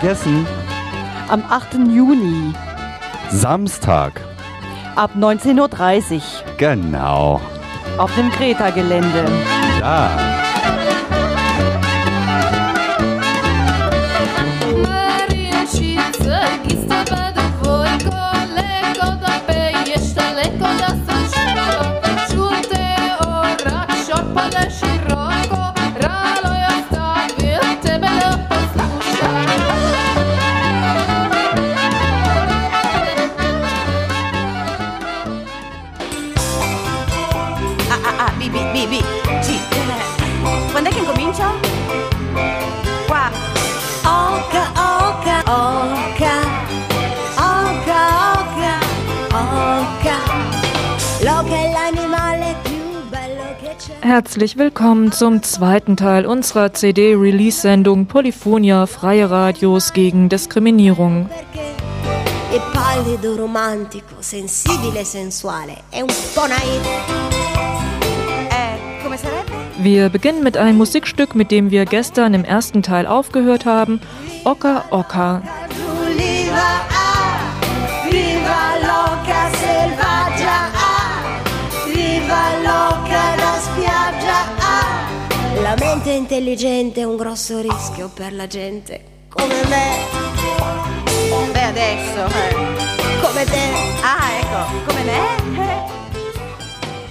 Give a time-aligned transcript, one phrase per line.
[0.00, 0.46] vergessen.
[1.28, 1.74] Am 8.
[1.88, 2.52] Juni
[3.30, 4.20] Samstag.
[4.94, 6.20] ab 19.30 Uhr
[6.58, 7.40] Genau.
[7.98, 9.24] auf dem Kreta-Gelände.
[9.80, 10.10] Ja.
[54.16, 61.28] Herzlich willkommen zum zweiten Teil unserer CD-Release-Sendung Polyphonia Freie Radios gegen Diskriminierung.
[61.28, 61.74] Perché
[62.50, 65.82] è pallido, romantico, sensibile sensuale.
[65.90, 66.80] È un po' naif.
[68.48, 69.52] Eh, come sarebbe?
[69.82, 74.00] Wir beginnen mit einem Musikstück, mit dem wir gestern im ersten Teil aufgehört haben.
[74.44, 75.42] Oka Oka.
[86.06, 89.90] Mente intelligente è un grosso rischio per la gente come me.
[91.52, 92.54] Beh, adesso, eh.
[93.20, 93.58] come te.
[94.02, 95.34] Ah, ecco, come me.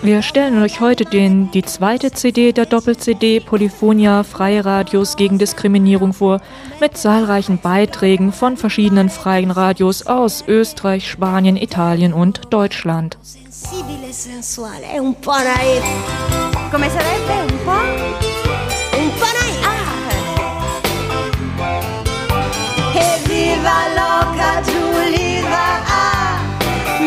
[0.02, 6.14] Wir stellen euch heute den, die zweite CD der Doppel-CD Polyphonia Freie Radios gegen Diskriminierung
[6.14, 6.40] vor,
[6.80, 13.18] mit zahlreichen Beiträgen von verschiedenen freien Radios aus Österreich, Spanien, Italien und Deutschland.
[13.22, 15.84] Sensibile e sensuale, è un po' naif.
[16.72, 17.45] Come sarebbe?
[23.66, 26.38] Viva loca Giuliva, ah.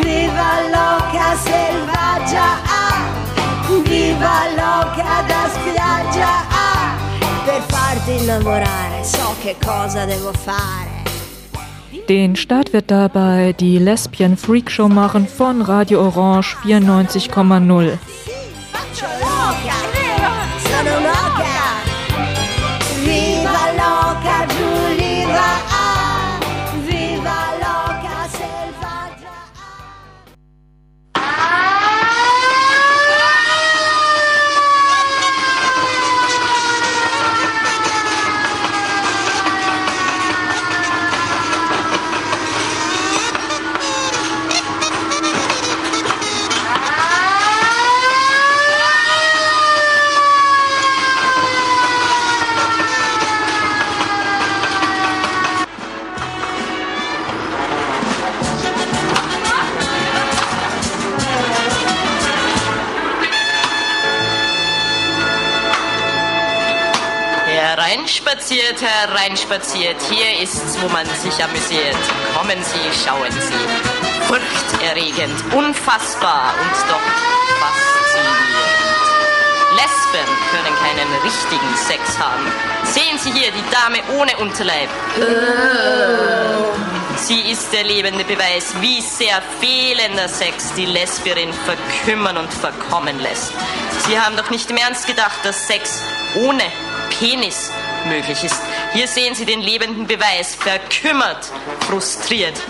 [0.03, 2.99] viva loca selvaggia, ah.
[3.85, 6.97] viva loca da spiaggia, ah.
[7.45, 10.97] per farti innamorare so che cosa devo fare.
[12.07, 17.99] Den Start wird dabei die Lesbian Freak Show machen von Radio Orange 94,0.
[68.49, 71.97] Hereinspaziert, hereinspaziert, hier ist's, wo man sich amüsiert.
[72.35, 74.23] Kommen Sie, schauen Sie.
[74.27, 77.05] Furchterregend, unfassbar und doch
[77.61, 78.39] faszinierend.
[79.73, 82.51] Lesben können keinen richtigen Sex haben.
[82.85, 84.89] Sehen Sie hier die Dame ohne Unterleib.
[87.17, 93.53] Sie ist der lebende Beweis, wie sehr fehlender Sex die Lesbierin verkümmern und verkommen lässt.
[94.07, 96.03] Sie haben doch nicht im Ernst gedacht, dass Sex
[96.35, 96.65] ohne
[97.11, 97.71] Penis
[98.09, 98.61] möglich ist.
[98.93, 101.51] Hier sehen Sie den lebenden Beweis, verkümmert,
[101.87, 102.61] frustriert.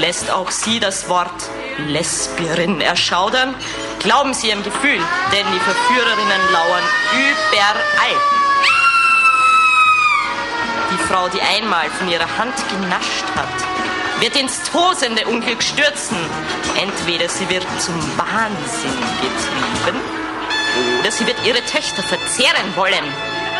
[0.00, 1.50] Lässt auch Sie das Wort
[1.88, 3.54] Lesbierin erschaudern?
[4.00, 5.00] Glauben Sie Ihrem Gefühl,
[5.32, 8.20] denn die Verführerinnen lauern überall.
[10.92, 16.16] Die Frau, die einmal von ihrer Hand genascht hat, wird ins tosende Unglück stürzen.
[16.80, 20.00] Entweder sie wird zum Wahnsinn getrieben
[21.00, 23.04] oder sie wird ihre Töchter verzehren wollen.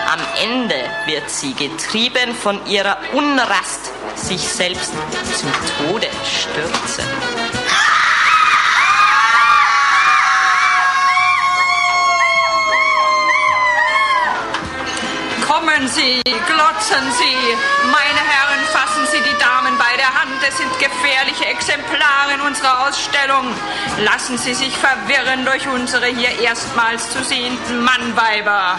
[0.07, 0.77] Am Ende
[1.07, 4.93] wird sie getrieben von ihrer Unrast sich selbst
[5.39, 5.53] zum
[5.89, 7.05] Tode stürzen.
[15.49, 17.57] Kommen Sie, glotzen Sie.
[17.91, 18.54] Meine Herren,
[19.75, 20.43] Damen bei der Hand.
[20.47, 23.55] Es sind gefährliche Exemplare in unserer Ausstellung.
[24.01, 28.79] Lassen Sie sich verwirren durch unsere hier erstmals zu sehenden Mannweiber.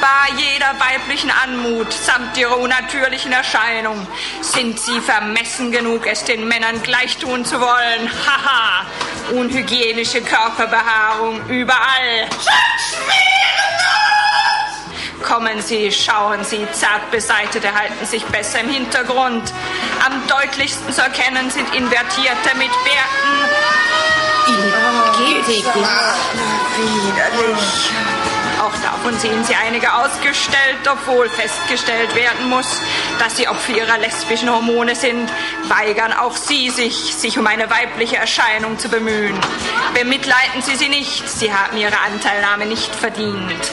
[0.00, 4.06] Bei jeder weiblichen Anmut samt ihrer unnatürlichen Erscheinung
[4.40, 8.10] sind sie vermessen genug, es den Männern gleich tun zu wollen.
[8.26, 8.86] Haha,
[9.32, 12.28] unhygienische Körperbehaarung überall.
[15.22, 19.52] Kommen Sie, schauen Sie, zart beseitete halten sich besser im Hintergrund.
[20.06, 23.38] Am deutlichsten zu erkennen sind Invertierte mit Bärten.
[26.76, 27.90] Widerlich.
[28.60, 32.80] Auch davon sehen Sie einige ausgestellt, obwohl festgestellt werden muss,
[33.18, 35.30] dass sie Opfer ihrer lesbischen Hormone sind,
[35.68, 39.38] weigern auch Sie sich, sich um eine weibliche Erscheinung zu bemühen.
[39.94, 43.72] Bemitleiden Sie sie nicht, sie haben ihre Anteilnahme nicht verdient.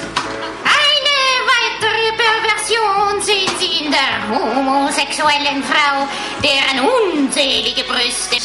[2.65, 6.07] Perversion sehen Sie in der homosexuellen Frau,
[6.41, 8.37] deren unzählige Brüste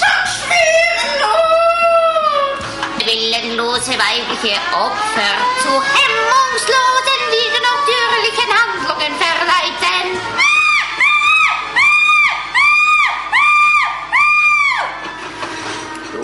[3.03, 5.33] willenlose weibliche Opfer
[5.63, 10.00] zu hemmungslosen, widernatürlichen Handlungen verleiten.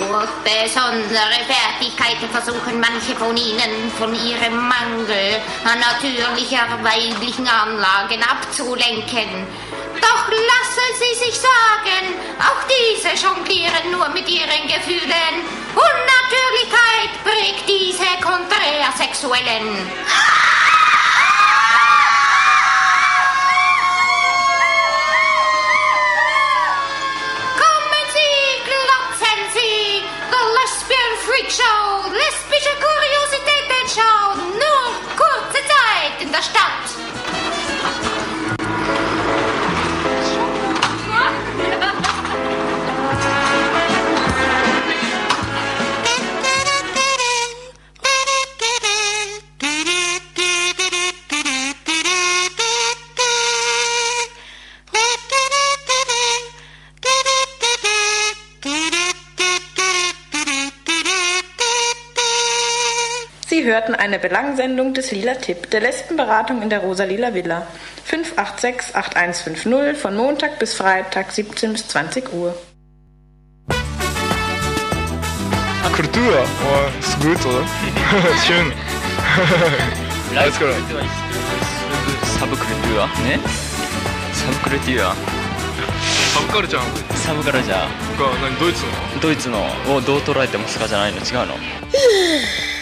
[0.08, 9.46] Durch besondere Fertigkeiten versuchen manche von ihnen von ihrem Mangel an natürlicher weiblichen Anlagen abzulenken.
[10.00, 15.34] Doch lassen Sie sich sagen, auch diese jonglieren nur mit ihren Gefühlen.
[15.74, 19.66] Unnatürlichkeit prägt diese Konträrsexuellen.
[19.66, 20.65] Kommen
[31.36, 32.10] Freak Show!
[32.12, 34.36] Lesbische Kuriositätenschau!
[34.54, 37.35] Nur kurze Zeit in der Stadt!
[63.75, 67.67] hörten eine Belangsendung des Lila Tipp, der Lesbenberatung in der Rosa-Lila Villa.
[68.09, 72.55] 586-8150 von Montag bis Freitag 17 bis 20 Uhr.
[75.93, 77.65] Kultur, oh, ist gut, oder?
[78.47, 78.71] Schön.
[80.35, 80.73] Alles klar.
[82.41, 83.39] サブクルテュアね
[84.33, 89.59] サブクルテュアサブカルチャーサブカルチャーが何ドイツのドイツの
[89.95, 91.53] をどう捉えてもスカじゃないの違うの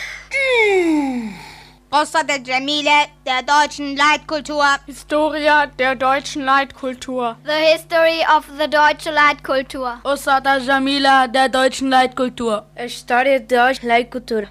[1.94, 4.64] Rossa der Jamile der deutschen Leitkultur.
[4.84, 7.36] Historia der deutschen Leitkultur.
[7.44, 10.00] The History of the Deutsche Leitkultur.
[10.02, 12.64] Osada Jamila der deutschen Leitkultur.
[12.76, 14.48] História da Leitkultur.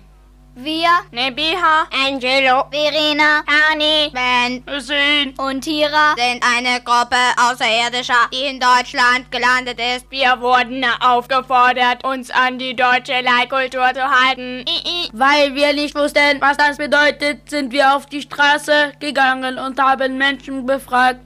[0.55, 8.59] Wir, Nebiha, Angelo, Verena, Ani, Ben Hussein und Tira sind eine Gruppe Außerirdischer, die in
[8.59, 10.05] Deutschland gelandet ist.
[10.11, 14.63] Wir wurden aufgefordert, uns an die deutsche Leitkultur zu halten.
[15.11, 20.19] Weil wir nicht wussten, was das bedeutet, sind wir auf die Straße gegangen und haben
[20.19, 21.19] Menschen befragt.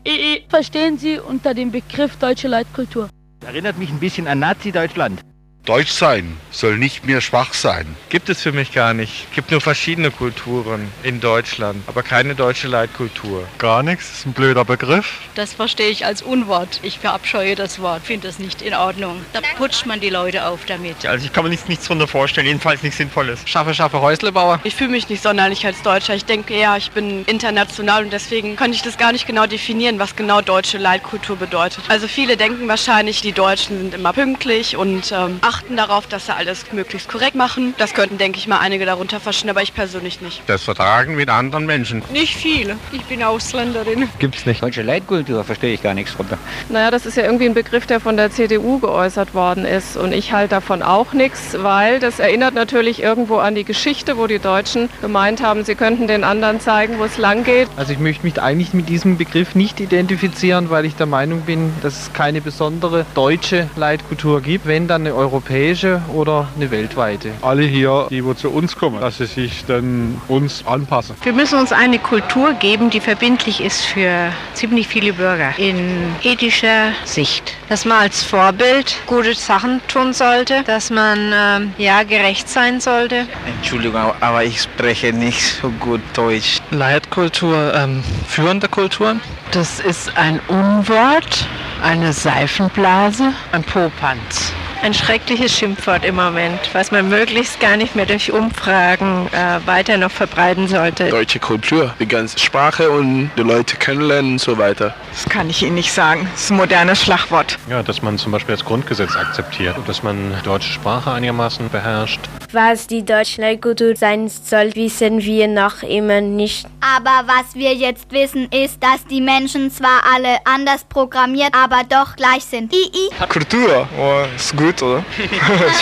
[0.47, 3.09] Verstehen Sie unter dem Begriff deutsche Leitkultur?
[3.45, 5.21] Erinnert mich ein bisschen an Nazi-Deutschland.
[5.67, 7.97] Deutsch sein soll nicht mehr schwach sein.
[8.07, 9.27] Gibt es für mich gar nicht.
[9.35, 13.45] Gibt nur verschiedene Kulturen in Deutschland, aber keine deutsche Leitkultur.
[13.57, 15.19] Gar nichts, ist ein blöder Begriff.
[15.35, 16.79] Das verstehe ich als Unwort.
[16.83, 19.25] Ich verabscheue das Wort, finde das nicht in Ordnung.
[19.33, 21.05] Da putscht man die Leute auf damit.
[21.05, 23.41] Also ich kann mir nichts, nichts drunter vorstellen, jedenfalls nichts Sinnvolles.
[23.43, 24.61] Schaffe, schaffe, Häuslebauer.
[24.63, 26.15] Ich fühle mich nicht sonderlich als Deutscher.
[26.15, 29.99] Ich denke ja, ich bin international und deswegen kann ich das gar nicht genau definieren,
[29.99, 31.83] was genau deutsche Leitkultur bedeutet.
[31.89, 36.35] Also viele denken wahrscheinlich, die Deutschen sind immer pünktlich und ähm, achten darauf, dass sie
[36.35, 37.73] alles möglichst korrekt machen.
[37.77, 40.41] Das könnten, denke ich mal, einige darunter verstehen, aber ich persönlich nicht.
[40.47, 42.03] Das Vertragen mit anderen Menschen.
[42.11, 42.77] Nicht viele.
[42.91, 44.09] Ich bin Ausländerin.
[44.19, 44.61] Gibt's nicht.
[44.61, 46.37] Deutsche Leitkultur verstehe ich gar nichts drunter.
[46.69, 49.97] Naja, das ist ja irgendwie ein Begriff, der von der CDU geäußert worden ist.
[49.97, 54.27] Und ich halte davon auch nichts, weil das erinnert natürlich irgendwo an die Geschichte, wo
[54.27, 57.67] die Deutschen gemeint haben, sie könnten den anderen zeigen, wo es lang geht.
[57.77, 61.73] Also ich möchte mich eigentlich mit diesem Begriff nicht identifizieren, weil ich der Meinung bin,
[61.81, 67.31] dass es keine besondere deutsche Leitkultur gibt, wenn dann eine europäische oder eine weltweite.
[67.41, 71.15] Alle hier, die wo zu uns kommen, dass sie sich dann uns anpassen.
[71.21, 76.91] Wir müssen uns eine Kultur geben, die verbindlich ist für ziemlich viele Bürger in ethischer
[77.05, 77.53] Sicht.
[77.69, 83.27] Dass man als Vorbild gute Sachen tun sollte, dass man ähm, ja gerecht sein sollte.
[83.45, 86.59] Entschuldigung, aber ich spreche nicht so gut Deutsch.
[86.71, 89.21] Leitkultur, ähm, führende Kulturen?
[89.51, 91.47] Das ist ein Unwort,
[91.83, 94.51] eine Seifenblase, ein Popanz.
[94.83, 99.97] Ein schreckliches Schimpfwort im Moment, was man möglichst gar nicht mehr durch Umfragen äh, weiter
[99.97, 101.09] noch verbreiten sollte.
[101.09, 104.93] Deutsche Kultur, die ganze Sprache und die Leute kennenlernen und so weiter.
[105.11, 106.27] Das kann ich Ihnen nicht sagen.
[106.31, 107.57] Das ist ein modernes Schlagwort.
[107.69, 112.19] Ja, dass man zum Beispiel das Grundgesetz akzeptiert, dass man deutsche Sprache einigermaßen beherrscht.
[112.53, 116.65] Was die deutsche Leitkultur sein soll, wissen wir noch immer nicht.
[116.79, 122.15] Aber was wir jetzt wissen, ist, dass die Menschen zwar alle anders programmiert, aber doch
[122.15, 122.73] gleich sind.
[122.73, 123.27] I -i.
[123.27, 125.03] Kultur, oh, ist gut, gut, oder?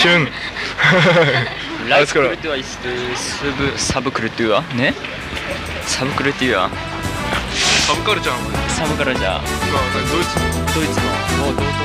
[0.00, 0.28] Schön.
[1.88, 2.78] Live-Kultur ist
[3.76, 4.92] Sub Subkultur, ne?
[5.86, 6.70] Subkultur.
[7.86, 8.32] Subkultur.
[8.76, 9.40] Subkultur.
[10.12, 10.34] Deutsch.
[10.74, 10.98] Deutsch.
[11.42, 11.76] Oh, Deutsch.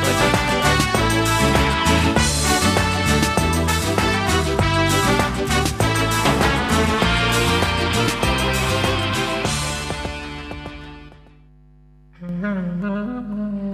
[12.24, 13.71] 嗯。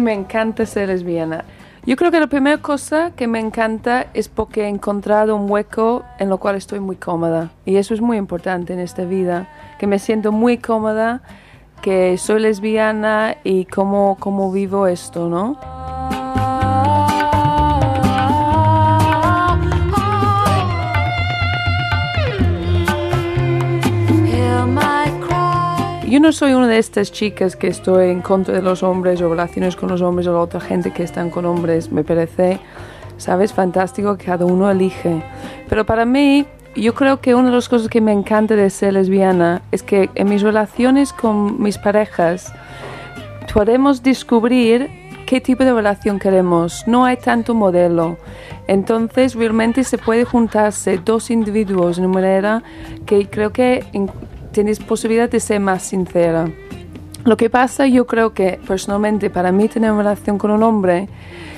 [0.00, 1.44] Me encanta ser lesbiana.
[1.84, 6.04] Yo creo que la primera cosa que me encanta es porque he encontrado un hueco
[6.18, 7.50] en lo cual estoy muy cómoda.
[7.66, 11.20] Y eso es muy importante en esta vida, que me siento muy cómoda,
[11.82, 15.79] que soy lesbiana y cómo, cómo vivo esto, ¿no?
[26.10, 29.28] Yo no soy una de estas chicas que estoy en contra de los hombres o
[29.28, 31.92] relaciones con los hombres o la otra gente que están con hombres.
[31.92, 32.58] Me parece,
[33.16, 35.22] sabes, fantástico que cada uno elige.
[35.68, 38.94] Pero para mí, yo creo que una de las cosas que me encanta de ser
[38.94, 42.52] lesbiana es que en mis relaciones con mis parejas
[43.54, 44.90] podemos descubrir
[45.26, 46.82] qué tipo de relación queremos.
[46.88, 48.18] No hay tanto modelo.
[48.66, 52.64] Entonces realmente se puede juntarse dos individuos de manera
[53.06, 53.84] que creo que
[54.52, 56.48] tienes posibilidad de ser más sincera.
[57.24, 61.08] Lo que pasa, yo creo que personalmente para mí tener una relación con un hombre,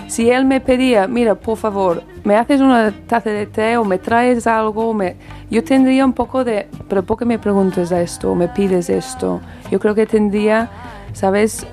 [0.08, 3.98] si él me pedía, mira, por favor, me haces una taza de té o me
[3.98, 5.16] traes algo, me...
[5.50, 9.40] yo tendría un poco de, pero ¿por qué me preguntas esto o me pides esto?
[9.70, 10.68] Yo creo que tendría,
[11.12, 11.66] ¿sabes?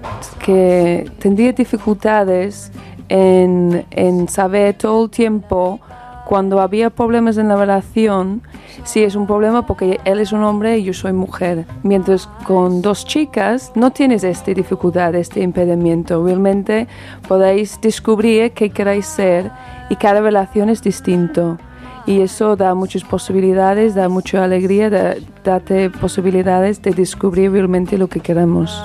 [0.45, 2.71] Que tendría dificultades
[3.09, 5.81] en, en saber todo el tiempo
[6.29, 8.43] cuando había problemas en la relación,
[8.83, 11.65] sí es un problema porque él es un hombre y yo soy mujer.
[11.81, 16.23] Mientras con dos chicas no tienes esta dificultad, este impedimento.
[16.23, 16.87] Realmente
[17.27, 19.49] podéis descubrir qué queréis ser
[19.89, 21.57] y cada relación es distinto.
[22.05, 28.07] Y eso da muchas posibilidades, da mucha alegría, da, date posibilidades de descubrir realmente lo
[28.07, 28.83] que queremos.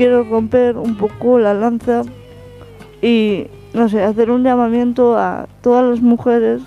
[0.00, 2.04] Quiero romper un poco la lanza
[3.02, 6.62] y, no sé, hacer un llamamiento a todas las mujeres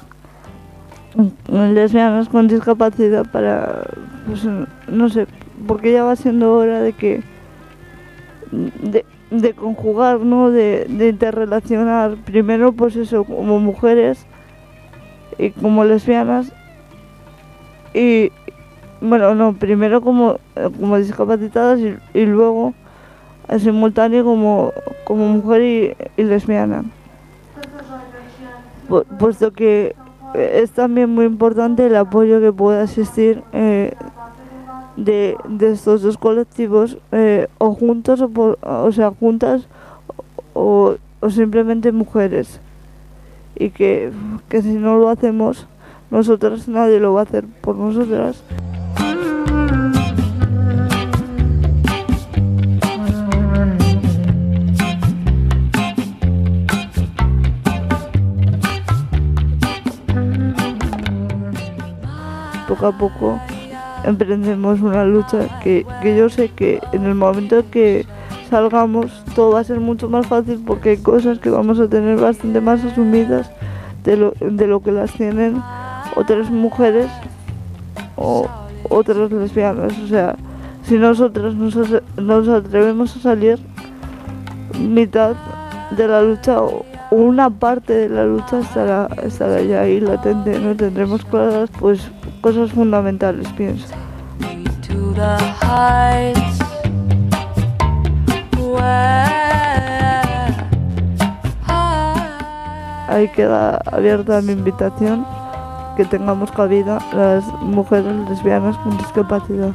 [1.50, 3.86] lesbianas con discapacidad para,
[4.28, 4.48] pues,
[4.88, 5.26] no sé,
[5.66, 7.24] porque ya va siendo hora de que,
[8.52, 10.52] de, conjugar, ¿no?
[10.52, 14.28] De, interrelacionar, primero pues eso, como mujeres
[15.40, 16.54] y como lesbianas
[17.96, 18.32] y,
[19.02, 20.38] bueno, no, primero como,
[20.80, 21.80] como discapacitadas
[22.14, 22.76] y luego
[23.60, 24.72] simultáneo como,
[25.04, 26.84] como mujer y, lesbiana.
[28.90, 29.96] Pu- puesto que
[30.34, 33.94] es también muy importante el apoyo que pueda existir eh,
[34.98, 39.68] de, de estos dos colectivos, eh, o juntos, o, por- o sea, juntas,
[40.54, 42.60] o, o simplemente mujeres.
[43.56, 44.12] Y que,
[44.50, 45.68] que si no lo hacemos,
[46.10, 48.44] nosotras nadie lo va a hacer por nosotras.
[62.74, 63.40] Poco a poco
[64.04, 68.06] emprendemos una lucha que, que yo sé que en el momento que
[68.50, 72.20] salgamos todo va a ser mucho más fácil porque hay cosas que vamos a tener
[72.20, 73.52] bastante más asumidas
[74.04, 75.62] de lo, de lo que las tienen
[76.16, 77.08] otras mujeres
[78.16, 78.48] o
[78.90, 79.94] otras lesbianas.
[80.00, 80.36] O sea,
[80.84, 81.76] si nosotras nos,
[82.18, 83.60] nos atrevemos a salir,
[84.80, 85.36] mitad
[85.92, 90.60] de la lucha o una parte de la lucha estará, estará ya ahí latente.
[90.60, 92.10] No tendremos claras pues
[92.44, 93.88] cosas fundamentales, pienso.
[103.08, 105.26] Ahí queda abierta mi invitación
[105.96, 109.72] que tengamos cabida las mujeres lesbianas con discapacidad.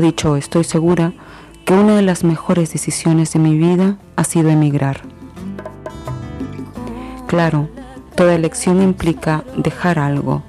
[0.00, 1.12] Dicho, estoy segura,
[1.64, 5.02] que una de las mejores decisiones de mi vida ha sido emigrar.
[7.26, 7.68] Claro,
[8.14, 10.42] toda elección implica dejar algo,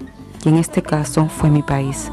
[0.43, 2.11] y en este caso fue mi país.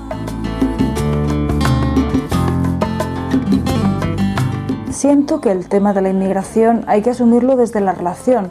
[4.91, 8.51] Siento que el tema de la inmigración hay que asumirlo desde la relación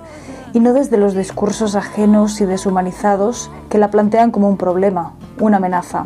[0.53, 5.57] y no desde los discursos ajenos y deshumanizados que la plantean como un problema, una
[5.57, 6.05] amenaza.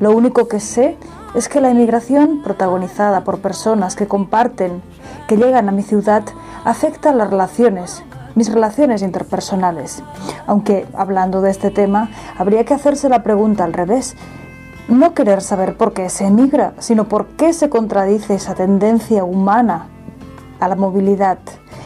[0.00, 1.11] Lo único que sé es
[1.52, 4.82] que la inmigración, protagonizada por personas que comparten,
[5.26, 6.22] que llegan a mi ciudad,
[6.64, 8.02] afecta las relaciones,
[8.34, 10.02] mis relaciones interpersonales.
[10.46, 14.16] Aunque, hablando de este tema, habría que hacerse la pregunta al revés.
[14.88, 19.86] No querer saber por qué se emigra, sino por qué se contradice esa tendencia humana
[20.60, 21.38] a la movilidad.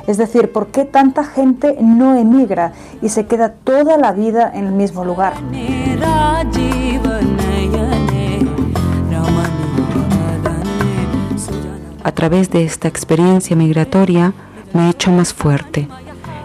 [0.07, 4.67] Es decir, por qué tanta gente no emigra y se queda toda la vida en
[4.67, 5.35] el mismo lugar.
[12.07, 14.33] A través de esta experiencia migratoria
[14.73, 15.89] me he hecho más fuerte.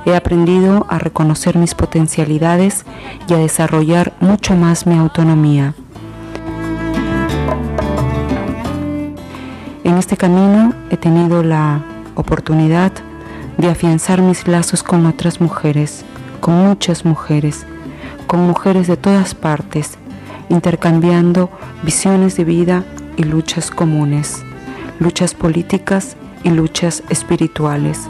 [0.08, 2.84] He aprendido a reconocer mis potencialidades
[3.28, 5.76] y a desarrollar mucho más mi autonomía.
[9.84, 11.84] En este camino he tenido la
[12.16, 12.92] oportunidad
[13.60, 16.04] de afianzar mis lazos con otras mujeres,
[16.40, 17.68] con muchas mujeres,
[18.26, 19.92] con mujeres de todas partes,
[20.50, 21.52] intercambiando
[21.84, 22.84] visiones de vida
[23.16, 24.44] y luchas comunes,
[25.02, 28.08] luchas políticas y luchas espirituales.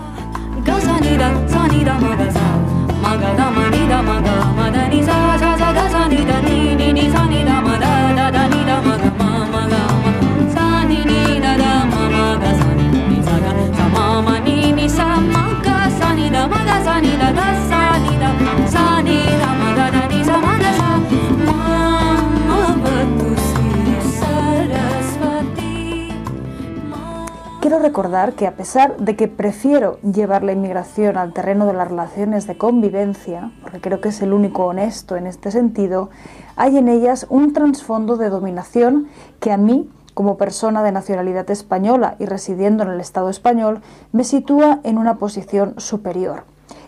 [27.72, 31.88] Quiero recordar que a pesar de que prefiero llevar la inmigración al terreno de las
[31.88, 36.10] relaciones de convivencia, porque creo que es el único honesto en este sentido,
[36.58, 39.08] hay en ellas un trasfondo de dominación
[39.40, 43.80] que a mí, como persona de nacionalidad española y residiendo en el Estado español,
[44.12, 46.44] me sitúa en una posición superior.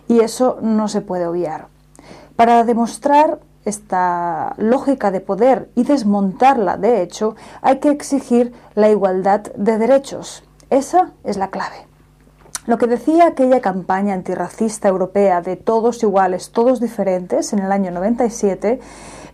[0.06, 1.68] Y eso no se puede obviar.
[2.36, 9.44] Para demostrar esta lógica de poder y desmontarla, de hecho, hay que exigir la igualdad
[9.56, 10.44] de derechos.
[10.74, 11.86] Esa es la clave.
[12.66, 17.92] Lo que decía aquella campaña antirracista europea de todos iguales, todos diferentes en el año
[17.92, 18.80] 97,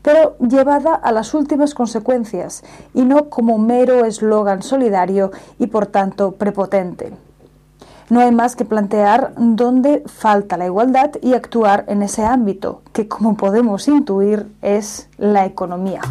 [0.03, 6.33] pero llevada a las últimas consecuencias y no como mero eslogan solidario y por tanto
[6.33, 7.15] prepotente.
[8.11, 13.09] No hay más que plantear dónde falta la igualdad y actuar en ese ámbito, que
[13.09, 16.03] como podemos intuir es la economía.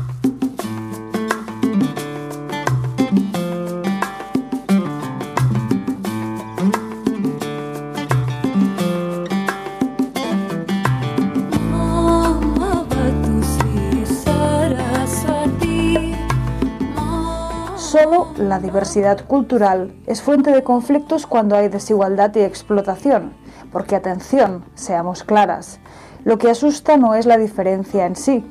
[18.50, 23.34] La diversidad cultural es fuente de conflictos cuando hay desigualdad y explotación,
[23.72, 25.80] porque atención, seamos claras,
[26.26, 28.44] lo que asusta no es la diferencia en sí,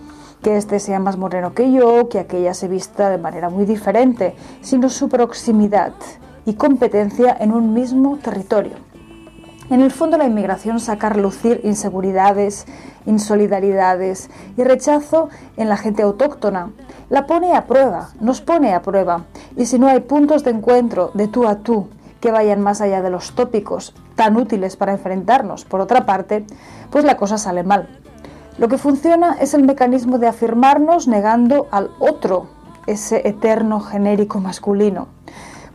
[0.42, 4.34] que este sea más moreno que yo, que aquella se vista de manera muy diferente,
[4.62, 5.92] sino su proximidad
[6.46, 8.87] y competencia en un mismo territorio.
[9.70, 12.64] En el fondo la inmigración saca a relucir inseguridades,
[13.04, 15.28] insolidaridades y rechazo
[15.58, 16.70] en la gente autóctona.
[17.10, 19.24] La pone a prueba, nos pone a prueba.
[19.56, 21.88] Y si no hay puntos de encuentro de tú a tú
[22.20, 26.46] que vayan más allá de los tópicos tan útiles para enfrentarnos, por otra parte,
[26.90, 27.88] pues la cosa sale mal.
[28.56, 32.48] Lo que funciona es el mecanismo de afirmarnos negando al otro,
[32.86, 35.08] ese eterno genérico masculino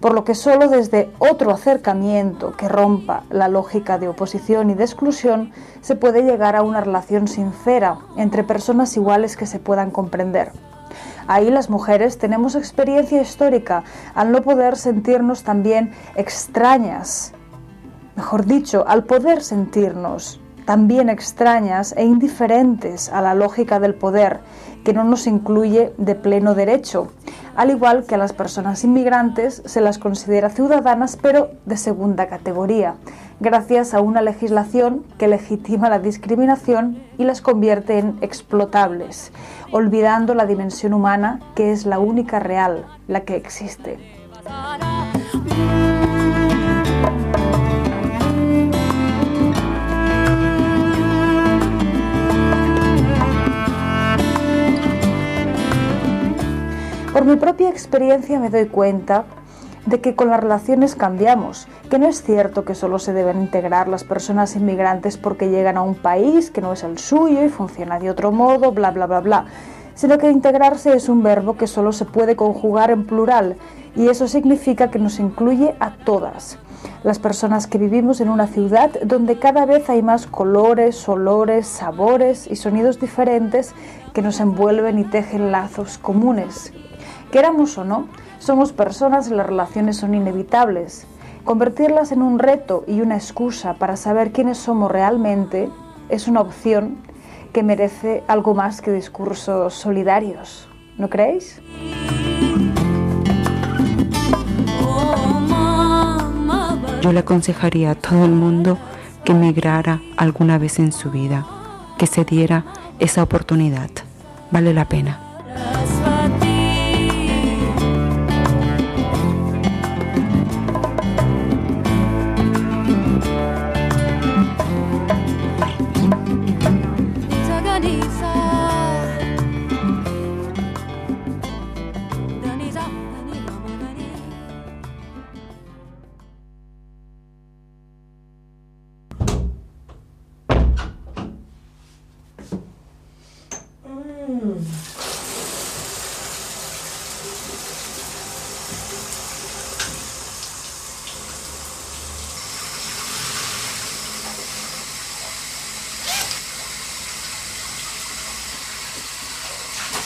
[0.04, 4.84] por lo que solo desde otro acercamiento que rompa la lógica de oposición y de
[4.84, 10.52] exclusión se puede llegar a una relación sincera entre personas iguales que se puedan comprender.
[11.28, 17.32] Ahí las mujeres tenemos experiencia histórica al no poder sentirnos también extrañas,
[18.18, 24.39] mejor dicho, al poder sentirnos también extrañas e indiferentes a la lógica del poder
[24.84, 27.08] que no nos incluye de pleno derecho,
[27.56, 32.95] al igual que a las personas inmigrantes se las considera ciudadanas pero de segunda categoría,
[33.39, 39.32] gracias a una legislación que legitima la discriminación y las convierte en explotables,
[39.71, 43.97] olvidando la dimensión humana que es la única real, la que existe.
[57.23, 59.23] Por mi propia experiencia me doy cuenta
[59.86, 63.88] de que con las relaciones cambiamos, que no es cierto que solo se deben integrar
[63.88, 67.97] las personas inmigrantes porque llegan a un país que no es el suyo y funciona
[67.97, 69.45] de otro modo, bla, bla, bla, bla,
[69.95, 73.55] sino que integrarse es un verbo que solo se puede conjugar en plural
[73.95, 76.57] y eso significa que nos incluye a todas.
[77.03, 82.47] Las personas que vivimos en una ciudad donde cada vez hay más colores, olores, sabores
[82.51, 83.73] y sonidos diferentes
[84.13, 86.73] que nos envuelven y tejen lazos comunes.
[87.34, 91.08] Queramos o no, somos personas y las relaciones son inevitables.
[91.43, 95.67] Convertirlas en un reto y una excusa para saber quiénes somos realmente
[96.10, 96.98] es una opción
[97.52, 100.69] que merece algo más que discursos solidarios.
[101.00, 101.60] ¿No creéis?
[107.02, 108.78] Yo le aconsejaría a todo el mundo
[109.26, 111.48] que emigrara alguna vez en su vida,
[111.98, 112.63] que se diera
[113.00, 113.89] esa oportunidad.
[114.52, 115.19] Vale la pena.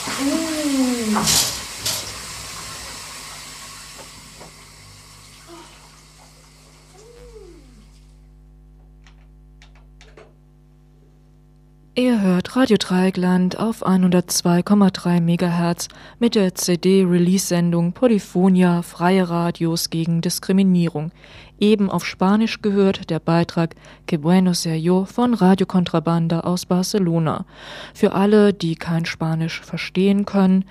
[0.06, 1.57] うん。
[12.58, 15.86] Radio Dreieckland auf 102,3 MHz
[16.18, 21.12] mit der CD-Release-Sendung Polyphonia Freie Radios gegen Diskriminierung.
[21.60, 23.76] Eben auf Spanisch gehört der Beitrag
[24.08, 27.46] Que bueno ser yo von Radio Contrabanda aus Barcelona.
[27.94, 30.64] Für alle, die kein Spanisch verstehen können,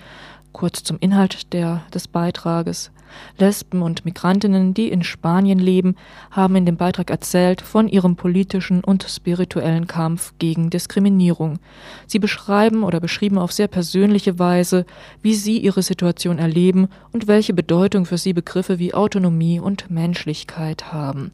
[0.51, 2.91] kurz zum Inhalt der, des Beitrages.
[3.37, 5.95] Lesben und Migrantinnen, die in Spanien leben,
[6.31, 11.59] haben in dem Beitrag erzählt von ihrem politischen und spirituellen Kampf gegen Diskriminierung.
[12.05, 14.85] Sie beschreiben oder beschrieben auf sehr persönliche Weise,
[15.21, 20.91] wie sie ihre Situation erleben und welche Bedeutung für sie Begriffe wie Autonomie und Menschlichkeit
[20.93, 21.31] haben.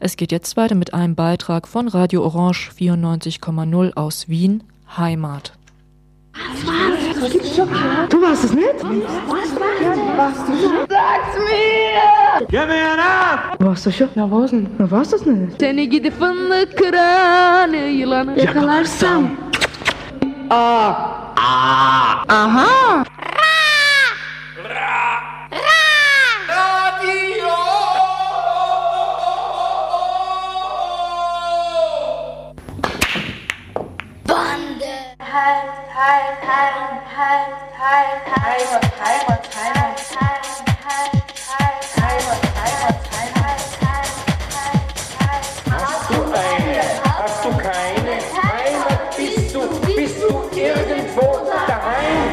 [0.00, 4.62] Es geht jetzt weiter mit einem Beitrag von Radio Orange 94,0 aus Wien,
[4.96, 5.52] Heimat.
[8.10, 8.74] Du warst es nicht?
[10.16, 10.68] Warst du nicht?
[10.88, 12.46] Sag's mir!
[12.50, 13.56] Gib mir an ab!
[13.58, 14.08] Warst du schon?
[14.14, 14.66] Ja, was denn?
[14.78, 15.58] Na, warst du es nicht?
[15.60, 19.30] Seni gidip fındık kıranı yılanı Yakalarsam.
[20.50, 20.92] Aa.
[21.36, 22.24] Aa.
[22.28, 22.66] Aha.
[22.96, 23.55] Bande.
[35.96, 39.46] Heimat, Heimat, Heimat, Heimat, Heimat,
[41.96, 43.60] Heimat, Heimat, Heimat.
[45.72, 46.84] Hast du eine?
[47.02, 48.14] Hast du keine?
[48.36, 51.28] Heimat bist du, bist du irgendwo
[51.66, 52.28] daheim?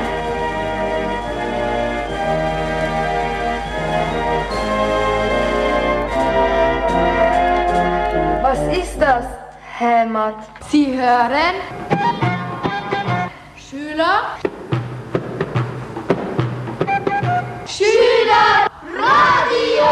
[8.41, 9.25] Was ist das?
[9.79, 10.35] Heimat.
[10.69, 11.55] Sie hören
[13.93, 14.39] Schüler
[17.67, 19.91] Schüler Radio!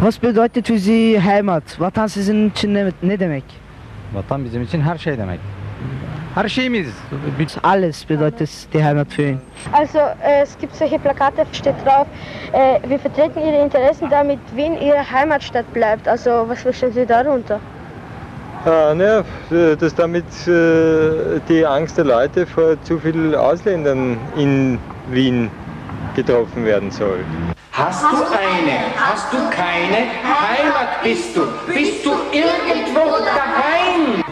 [0.00, 1.80] Was bedeutet für Sie Heimat?
[1.80, 3.44] Vatan sizin için ne, ne demek?
[4.14, 5.40] Vatan bizim için her şey demek.
[6.34, 6.88] Her şeyimiz.
[7.62, 9.38] Alles bedeutet die Heimat für ihn.
[9.72, 12.06] Also äh, es gibt solche Plakate, steht drauf,
[12.52, 16.08] äh, wir vertreten Ihre Interessen, damit Wien Ihre Heimatstadt bleibt.
[16.08, 17.60] Also was verstehen Sie darunter?
[18.66, 19.24] Ah, ne,
[19.78, 25.48] dass damit äh, die Angst der Leute vor zu vielen Ausländern in Wien
[26.16, 27.24] getroffen werden soll.
[27.70, 34.24] Hast du eine, hast du keine Heimat bist du, bist du irgendwo daheim?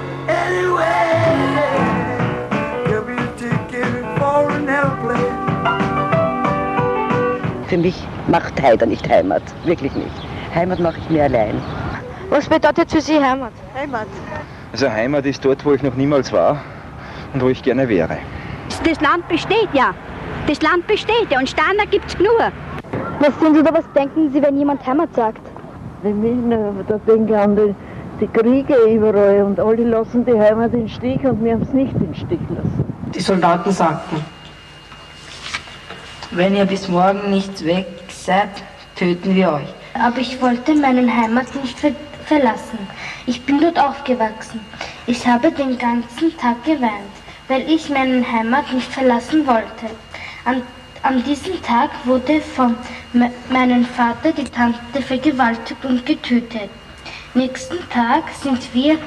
[7.69, 10.11] Für mich macht Heider nicht Heimat, wirklich nicht.
[10.53, 11.63] Heimat mache ich mir allein.
[12.35, 13.53] Was bedeutet für Sie Heimat?
[13.77, 14.09] Heimat.
[14.73, 16.61] Also Heimat ist dort, wo ich noch niemals war
[17.33, 18.19] und wo ich gerne wäre.
[18.83, 19.95] Das Land besteht ja.
[20.49, 22.37] Das Land besteht ja und Standard gibt's genug.
[23.21, 25.43] Was tun Sie da, was denken Sie, wenn jemand Heimat sagt?
[26.03, 27.73] Wenn ich da denke an die,
[28.21, 31.95] die Kriege überall und alle lassen die Heimat im Stich und wir haben es nicht
[31.95, 32.85] im Stich lassen.
[33.15, 34.17] Die Soldaten sagten,
[36.33, 38.51] wenn ihr bis morgen nicht weg seid,
[38.97, 39.75] töten wir euch.
[39.95, 41.93] Aber ich wollte meine Heimat nicht ver
[42.25, 42.79] verlassen.
[43.27, 44.61] Ich bin dort aufgewachsen.
[45.07, 47.15] Ich habe den ganzen Tag geweint,
[47.49, 49.87] weil ich meine Heimat nicht verlassen wollte.
[50.45, 50.63] An,
[51.03, 52.77] an diesem Tag wurde von
[53.13, 56.71] me meinem Vater die Tante vergewaltigt und getötet.
[57.35, 58.99] Nächsten Tag sind wir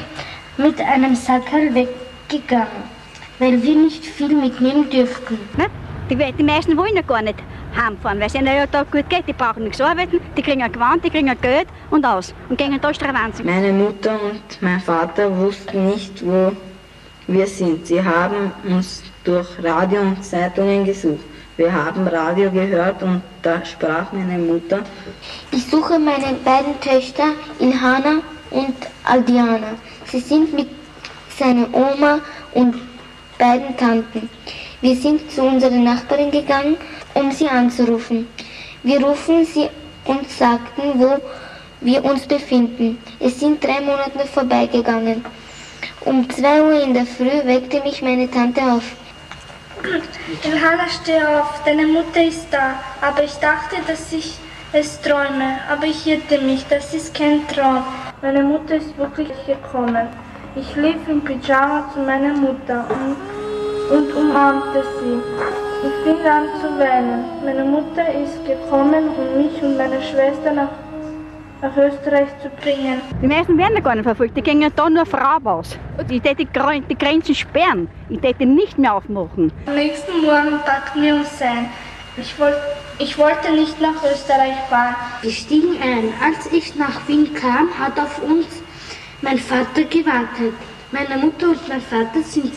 [0.58, 2.84] mit einem Sackerl weggegangen,
[3.40, 5.38] weil wir nicht viel mitnehmen dürften.
[6.10, 7.40] Die meisten wollen ja gar nicht
[7.78, 9.28] heimfahren, weil ihnen ja da gut geht.
[9.28, 12.58] Die brauchen nichts arbeiten, die kriegen ein Gewand, die kriegen ein Geld und aus und
[12.58, 13.46] gehen da Stravanzen.
[13.46, 16.52] Meine Mutter und mein Vater wussten nicht, wo
[17.28, 17.88] wir sind.
[17.88, 21.26] Sie haben uns durch Radio und Zeitungen gesucht.
[21.58, 24.80] Wir haben Radio gehört und da sprach meine Mutter.
[25.52, 29.72] Ich suche meine beiden Töchter Ilhana und Aldiana.
[30.06, 30.70] Sie sind mit
[31.38, 32.20] seiner Oma
[32.54, 32.76] und
[33.38, 34.30] beiden Tanten.
[34.82, 36.78] Wir sind zu unserer Nachbarin gegangen,
[37.20, 38.28] um sie anzurufen.
[38.84, 39.70] Wir rufen sie
[40.06, 41.18] und sagten, wo
[41.82, 42.98] wir uns befinden.
[43.20, 45.24] Es sind drei Monate vorbeigegangen.
[46.02, 48.84] Um zwei Uhr in der Früh weckte mich meine Tante auf.
[50.44, 52.80] Ilhana, steh auf, deine Mutter ist da.
[53.02, 54.38] Aber ich dachte, dass ich
[54.74, 55.60] es träume.
[55.70, 57.84] Aber ich irrte mich, das ist kein Traum.
[58.22, 60.08] Meine Mutter ist wirklich gekommen.
[60.56, 65.67] Ich lief im Pyjama zu meiner Mutter und, und umarmte sie.
[65.84, 67.26] Ich fing an zu weinen.
[67.46, 70.70] Meine Mutter ist gekommen, um mich und meine Schwester nach,
[71.62, 73.00] nach Österreich zu bringen.
[73.22, 75.78] Die meisten werden ja gar nicht verfolgt, die gehen ja da nur Frau aus.
[76.10, 79.52] Ich täte die, die Grenzen sperren, ich täte nicht mehr aufmachen.
[79.68, 81.70] Am nächsten Morgen packten wir uns ein.
[82.18, 82.58] Ich, wollt,
[82.98, 84.96] ich wollte nicht nach Österreich fahren.
[85.22, 86.12] Wir stiegen ein.
[86.24, 88.48] Als ich nach Wien kam, hat auf uns
[89.22, 90.54] mein Vater gewartet.
[90.92, 92.54] Meine Mutter und mein Vater sind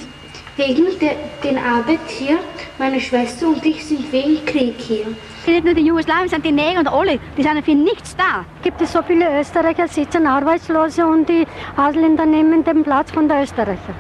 [0.61, 2.39] wegen der den Arbeit hier,
[2.79, 5.07] meine Schwester und ich sind wegen Krieg hier.
[5.47, 8.45] Nicht nur die Jugoslawen, sind die Neger und alle, die sind für nichts da.
[8.63, 11.47] Gibt es so viele Österreicher, sitzen Arbeitslose und die
[11.79, 13.95] Ausländer nehmen den Platz von der Österreicher?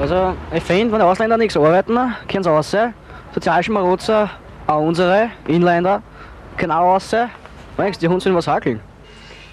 [0.00, 1.96] Also, ich finde, wenn die Ausländer nichts arbeiten,
[2.28, 2.76] können sie raus.
[3.32, 4.30] Sozialschmarotzer,
[4.66, 6.02] auch unsere Inländer,
[6.56, 7.14] können auch raus.
[7.78, 8.80] Denkst die Hunde sollen was hackeln?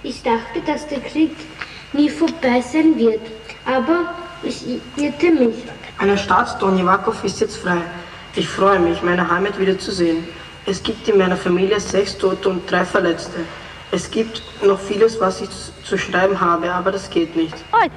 [0.02, 1.36] Ich dachte, dass der Krieg
[1.94, 3.22] nie vorbei sein wird,
[3.66, 5.56] aber ich irrte mich.
[6.00, 7.82] Eine Stadt, Donjevakov, ist jetzt frei.
[8.36, 10.28] Ich freue mich, meine Heimat wiederzusehen.
[10.68, 13.40] Es gibt in meiner Familie sechs Tote und drei Verletzte.
[13.92, 15.50] Es gibt noch vieles, was ich
[15.84, 17.56] zu schreiben habe, aber das geht nicht.
[17.72, 17.88] Oh,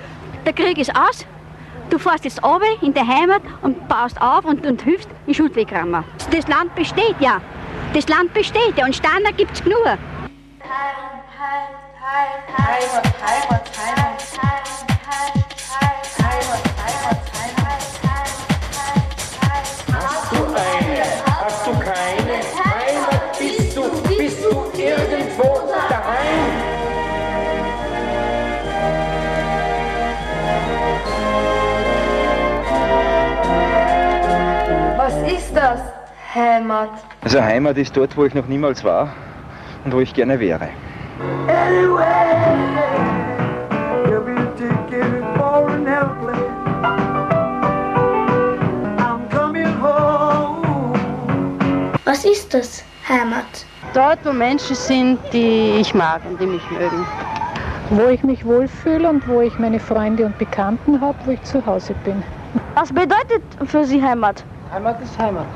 [0.47, 1.27] der Krieg ist aus.
[1.91, 6.05] Du fährst jetzt runter in die Heimat und baust auf und, und hilfst in Schuldwegrammer.
[6.31, 7.43] Das Land besteht ja.
[7.93, 9.85] Das Land besteht ja und Standard gibt's genug.
[9.85, 9.99] Heimat,
[11.39, 14.90] Heimat, Heimat, Heimat, Hast du
[35.51, 35.81] ist das?
[36.33, 36.91] Heimat.
[37.23, 39.13] Also Heimat ist dort, wo ich noch niemals war
[39.85, 40.69] und wo ich gerne wäre.
[52.05, 52.85] Was ist das?
[53.09, 53.45] Heimat.
[53.93, 57.05] Dort, wo Menschen sind, die ich mag und die mich mögen.
[57.91, 61.65] wo ich mich wohlfühle und wo ich meine Freunde und Bekannten habe, wo ich zu
[61.67, 62.23] Hause bin.
[62.77, 64.45] Was bedeutet für Sie Heimat?
[64.73, 65.47] Heimat ist Heimat.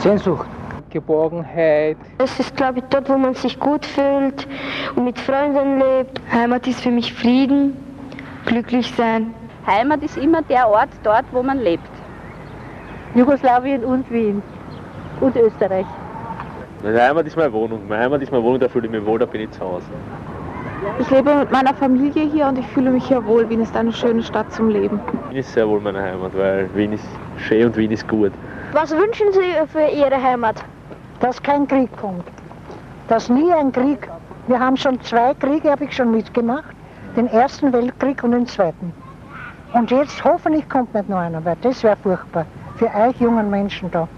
[0.00, 0.46] Sehnsucht.
[0.88, 1.98] Geborgenheit.
[2.16, 4.48] Es ist, glaube ich, dort, wo man sich gut fühlt
[4.96, 6.20] und mit Freunden lebt.
[6.32, 7.76] Heimat ist für mich Frieden,
[8.46, 9.34] glücklich sein.
[9.66, 11.90] Heimat ist immer der Ort dort, wo man lebt.
[13.14, 14.42] Jugoslawien und Wien
[15.20, 15.86] und Österreich.
[16.82, 17.80] Meine Heimat ist meine Wohnung.
[17.86, 19.86] Meine Heimat ist meine Wohnung, da fühle ich mich wohl, da bin ich zu Hause.
[20.98, 23.48] Ich lebe mit meiner Familie hier und ich fühle mich hier wohl.
[23.48, 25.00] Wien ist eine schöne Stadt zum Leben.
[25.28, 27.04] Wien ist sehr wohl meine Heimat, weil Wien ist
[27.36, 28.32] schön und Wien ist gut.
[28.74, 30.56] Was wünschen Sie für Ihre Heimat?
[31.20, 32.24] Dass kein Krieg kommt.
[33.06, 34.10] Dass nie ein Krieg.
[34.48, 36.74] Wir haben schon zwei Kriege, habe ich schon mitgemacht.
[37.16, 38.92] Den Ersten Weltkrieg und den Zweiten.
[39.74, 42.46] Und jetzt hoffentlich kommt nicht noch einer, weil das wäre furchtbar.
[42.74, 44.08] Für euch jungen Menschen da.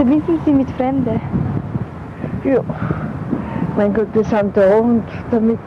[0.00, 1.20] Verbinden Sie mit Fremde?
[2.42, 2.60] Ja,
[3.76, 5.58] mein Gott, wir sind da und damit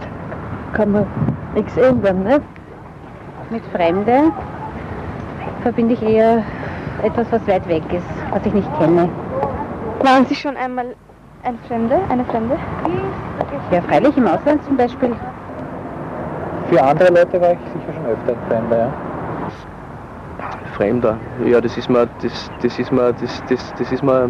[0.73, 1.05] kann man
[1.53, 2.41] nichts ändern, ne?
[3.51, 4.31] Mit Fremde
[5.61, 6.41] verbinde ich eher
[7.03, 9.07] etwas, was weit weg ist, was ich nicht kenne.
[10.01, 10.87] Waren Sie schon einmal
[11.43, 12.55] ein Fremde, eine Fremde?
[13.71, 15.11] Ja, freilich im Ausland zum Beispiel.
[16.71, 19.12] Für andere Leute war ich sicher schon öfter ein Fremder, ja.
[20.83, 21.17] Fremder.
[21.45, 24.29] Ja, das ist mir, das, das ist mir, das, das, das ist mir,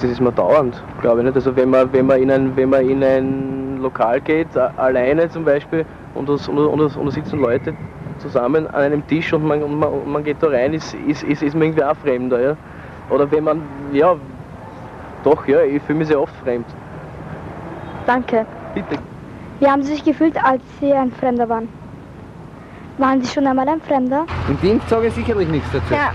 [0.00, 1.36] das ist mir dauernd, glaube ich nicht.
[1.36, 5.44] Also wenn man, wenn man in ein, wenn man in ein Lokal geht, alleine zum
[5.44, 7.74] Beispiel, und da, und, da- und, sitzen Leute
[8.18, 11.22] zusammen an einem Tisch und man, und man, und man geht da rein, ist, ist,
[11.22, 12.56] ist, ist man irgendwie auch Fremder, ja.
[13.10, 13.60] Oder wenn man,
[13.92, 14.16] ja,
[15.22, 16.66] doch, ja, ich fühle mich sehr oft fremd.
[18.06, 18.46] Danke.
[18.74, 18.96] Bitte.
[19.60, 21.68] Wie haben Sie sich gefühlt, als Sie ein Fremder waren?
[22.98, 24.24] Waren Sie schon einmal ein Fremder?
[24.48, 25.94] Im Dienst sage ich sicherlich nichts dazu.
[25.94, 26.12] Ja.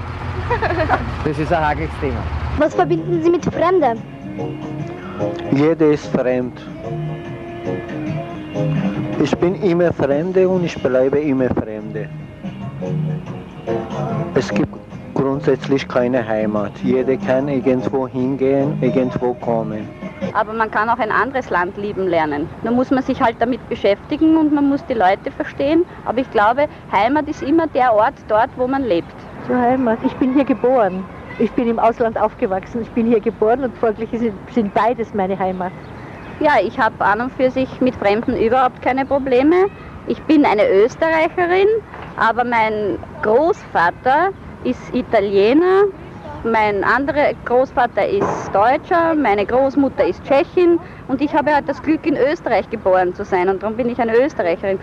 [1.25, 2.23] Das ist ein hagliches Thema.
[2.57, 4.01] Was verbinden Sie mit Fremden?
[5.51, 6.59] Jeder ist fremd.
[9.21, 12.07] Ich bin immer Fremde und ich bleibe immer Fremde.
[14.33, 14.73] Es gibt
[15.13, 16.71] grundsätzlich keine Heimat.
[16.81, 19.87] Jeder kann irgendwo hingehen, irgendwo kommen.
[20.33, 22.49] Aber man kann auch ein anderes Land lieben lernen.
[22.63, 25.85] Nur muss man sich halt damit beschäftigen und man muss die Leute verstehen.
[26.05, 29.13] Aber ich glaube, Heimat ist immer der Ort dort, wo man lebt.
[29.47, 29.99] Zur Heimat.
[30.05, 31.03] Ich bin hier geboren.
[31.39, 32.81] Ich bin im Ausland aufgewachsen.
[32.81, 35.71] Ich bin hier geboren und folglich sind, sind beides meine Heimat.
[36.39, 39.65] Ja, ich habe an und für sich mit Fremden überhaupt keine Probleme.
[40.07, 41.67] Ich bin eine Österreicherin,
[42.17, 44.29] aber mein Großvater
[44.63, 45.83] ist Italiener,
[46.43, 52.05] mein anderer Großvater ist Deutscher, meine Großmutter ist Tschechin und ich habe halt das Glück,
[52.05, 54.79] in Österreich geboren zu sein und darum bin ich eine Österreicherin.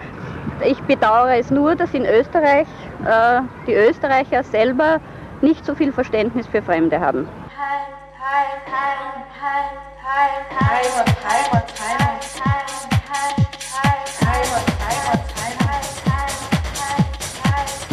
[0.65, 2.67] Ich bedauere es nur, dass in Österreich
[3.05, 5.01] äh, die Österreicher selber
[5.41, 7.29] nicht so viel Verständnis für Fremde haben.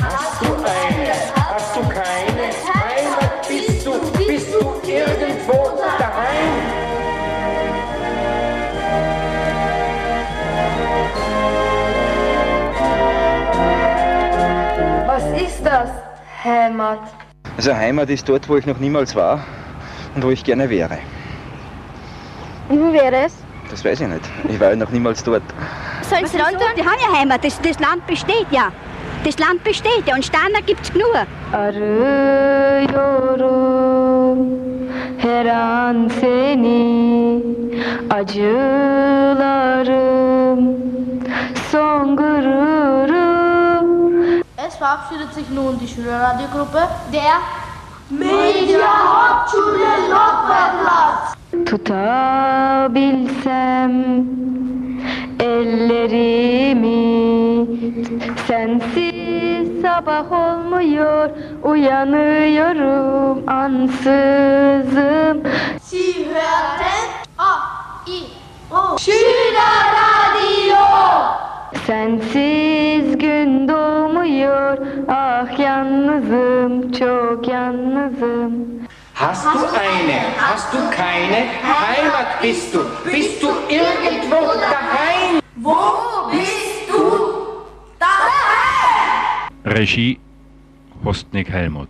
[0.01, 1.13] Hast du eine?
[1.35, 2.32] Hast du keine?
[4.93, 5.57] Irgendwo
[5.99, 6.53] daheim?
[15.07, 15.89] Was ist das?
[16.43, 16.99] Heimat.
[17.57, 19.45] Also Heimat ist dort, wo ich noch niemals war
[20.15, 20.97] und wo ich gerne wäre.
[22.69, 23.35] Und wo wäre es?
[23.69, 24.29] Das weiß ich nicht.
[24.49, 25.43] Ich war ja noch niemals dort.
[26.01, 26.57] Sollen Sie sagen?
[26.77, 28.71] Die haben ja Heimat, das, das Land besteht ja.
[29.23, 31.25] Das Land besteht ja und Standard gibt's genug.
[31.53, 32.83] Arıyorum
[35.23, 37.41] her an seni
[38.09, 38.49] Acılarım
[41.71, 43.87] son gururum
[44.67, 47.37] Es verabschiedet sich nun die Schülerradiogruppe der
[48.09, 51.35] Media Hauptschule Nordwestplatz.
[51.65, 53.93] Tutabilsem
[55.39, 57.42] ellerimi
[58.47, 61.29] Sensiz sabah olmuyor
[61.63, 65.43] Uyanıyorum ansızım
[65.89, 67.07] Şihreten
[67.37, 67.53] A
[68.07, 68.19] İ
[68.71, 68.97] O.
[68.97, 70.85] Şira Radyo
[71.87, 74.77] Sensiz gün doğmuyor
[75.09, 78.53] Ah yalnızım çok yalnızım.
[79.13, 85.41] Hast du eine, hast du keine Heimat bist du, bist du irgendwo daheim?
[85.55, 85.75] Wo
[86.31, 86.52] bist
[89.73, 90.19] Regie
[91.03, 91.89] Hostnik Helmut.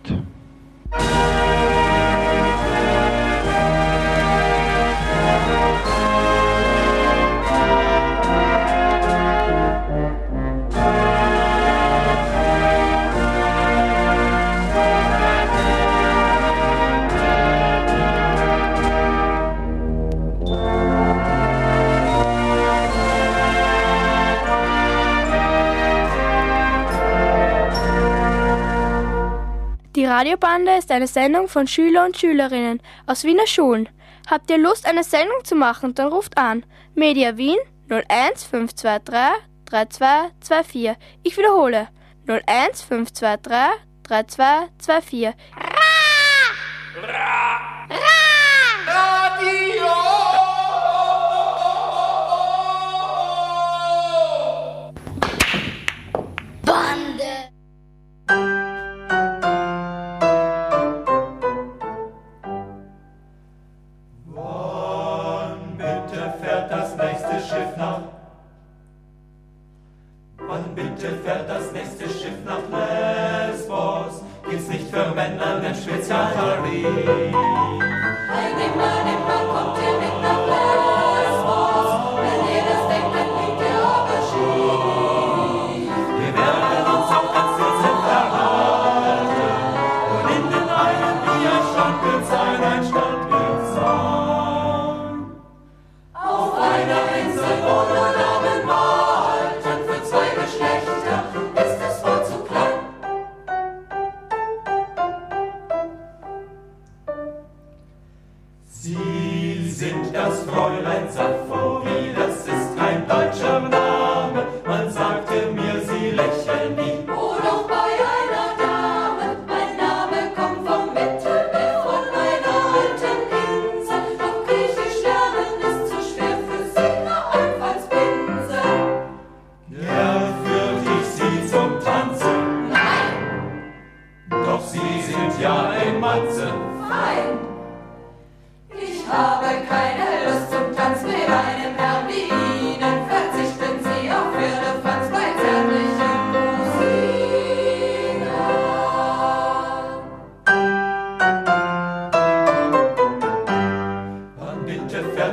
[30.04, 33.88] Die Radiobande ist eine Sendung von Schüler und Schülerinnen aus Wiener Schulen.
[34.30, 36.66] Habt ihr Lust, eine Sendung zu machen, dann ruft an.
[36.94, 37.56] Media Wien
[37.88, 40.90] 01 523 3224.
[41.22, 41.88] Ich wiederhole
[42.26, 45.73] 01 523 3224.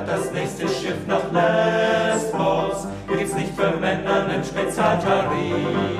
[0.01, 2.87] fährt das nächste Schiff nach Lesbos.
[3.07, 5.90] Gibt's nicht für Männer einen Spezialtarif.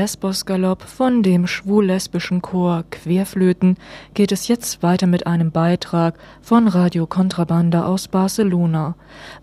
[0.00, 3.76] Lesbos-Galopp von dem schwul-lesbischen Chor Querflöten
[4.14, 8.94] geht es jetzt weiter mit einem Beitrag von Radio Contrabanda aus Barcelona.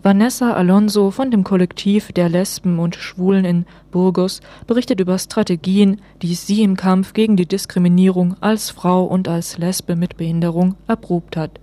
[0.02, 6.34] Vanessa Alonso von dem Kollektiv der Lesben und Schwulen in Burgos berichtet über Strategien, die
[6.34, 11.60] sie im Kampf gegen die Diskriminierung als Frau und als Lesbe mit Behinderung erprobt hat.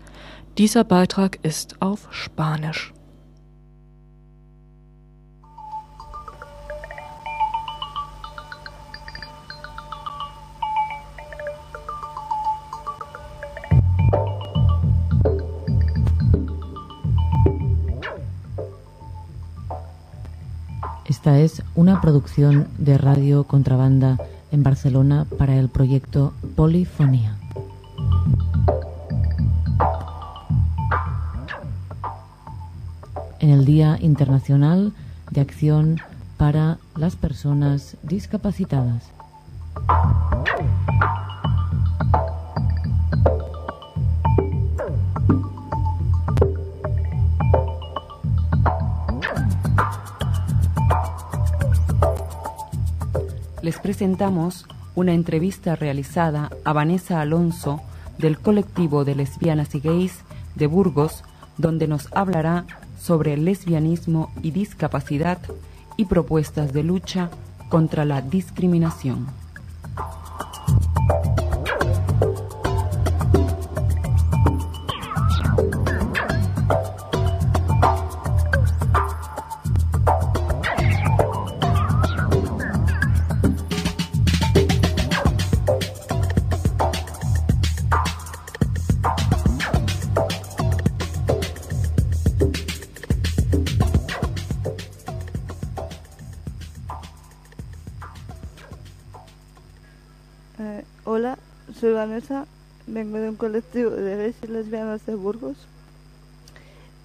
[0.58, 2.95] Dieser Beitrag ist auf Spanisch.
[21.26, 24.20] Esta es una producción de Radio Contrabanda
[24.52, 27.36] en Barcelona para el proyecto Polifonía.
[33.40, 34.94] En el Día Internacional
[35.32, 36.00] de Acción
[36.38, 39.12] para las Personas Discapacitadas.
[53.66, 57.82] Les presentamos una entrevista realizada a Vanessa Alonso
[58.20, 60.20] del colectivo de lesbianas y gays
[60.53, 61.24] de Burgos,
[61.57, 62.66] donde nos hablará
[63.01, 65.39] sobre lesbianismo y discapacidad
[65.97, 67.32] y propuestas de lucha
[67.68, 69.26] contra la discriminación.
[103.38, 105.58] Colectivo de gays y lesbianas de Burgos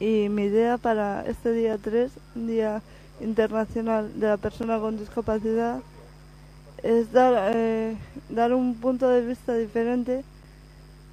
[0.00, 2.82] y mi idea para este día 3, Día
[3.20, 5.80] Internacional de la Persona con Discapacidad,
[6.82, 7.96] es dar, eh,
[8.30, 10.24] dar un punto de vista diferente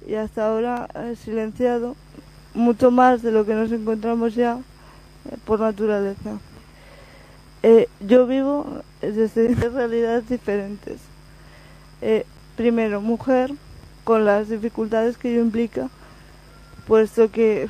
[0.06, 1.96] y hasta ahora eh, silenciado
[2.54, 4.58] mucho más de lo que nos encontramos ya
[5.30, 6.38] eh, por naturaleza.
[8.00, 8.64] yo vivo
[9.02, 10.98] desde realidades diferentes.
[12.56, 13.52] primero, mujer,
[14.08, 15.90] con las dificultades que ello implica,
[16.86, 17.68] puesto que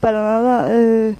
[0.00, 1.14] para nada eh,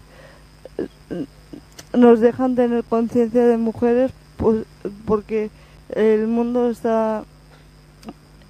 [1.94, 4.64] nos dejan tener conciencia de mujeres pues,
[5.06, 5.52] porque
[5.90, 7.22] el mundo está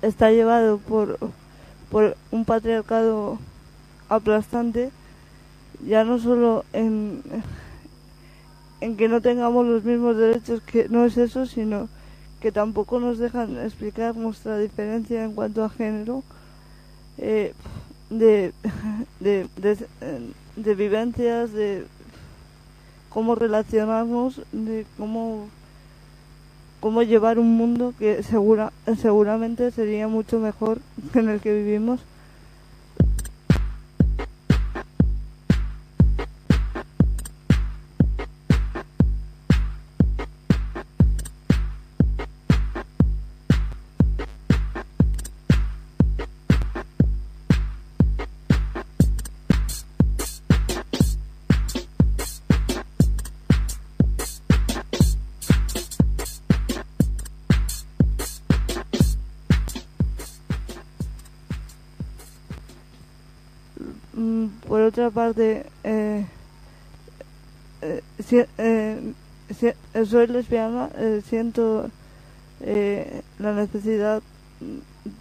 [0.00, 1.18] está llevado por,
[1.90, 3.38] por un patriarcado
[4.08, 4.90] aplastante
[5.86, 7.22] ya no solo en,
[8.80, 11.90] en que no tengamos los mismos derechos que no es eso sino
[12.42, 16.24] que tampoco nos dejan explicar nuestra diferencia en cuanto a género,
[17.16, 17.54] eh,
[18.10, 18.52] de,
[19.20, 21.86] de, vivencias, de
[23.08, 25.48] cómo relacionarnos, de cómo,
[26.80, 30.80] cómo llevar un mundo que segura, seguramente sería mucho mejor
[31.12, 32.00] que en el que vivimos.
[65.02, 66.24] Otra parte, eh,
[67.80, 68.02] eh,
[68.58, 70.90] eh, soy lesbiana,
[71.26, 71.90] siento
[72.60, 74.22] la necesidad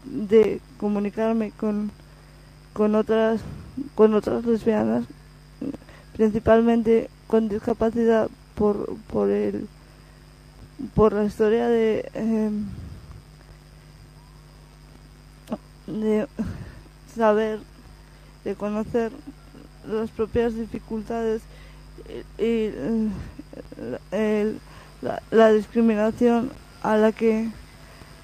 [0.06, 1.90] de comunicarme con,
[2.74, 3.42] con otras
[3.96, 5.06] con otras lesbianas,
[6.14, 9.68] principalmente con discapacidad por por el
[10.94, 12.06] por la historia de
[15.88, 16.28] de
[17.16, 17.60] saber
[18.44, 19.12] de conocer
[19.88, 21.42] las propias dificultades
[22.38, 22.72] y,
[24.12, 24.56] eh,
[25.32, 26.52] la, discriminación
[26.84, 27.50] a la que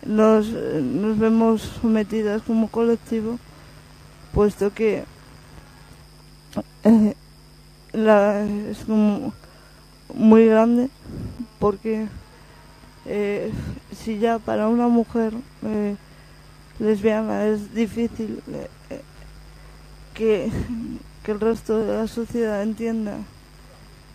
[0.06, 0.52] nos,
[1.18, 3.40] vemos sometidas como colectivo,
[4.34, 5.04] puesto que
[6.84, 7.16] eh,
[7.94, 9.34] es como
[10.14, 10.90] muy grande,
[11.60, 12.08] porque
[13.06, 13.52] eh,
[13.96, 15.34] si ya para una mujer
[16.80, 18.42] lesbiana es difícil
[20.14, 20.52] que
[21.28, 23.18] que el resto de la sociedad entienda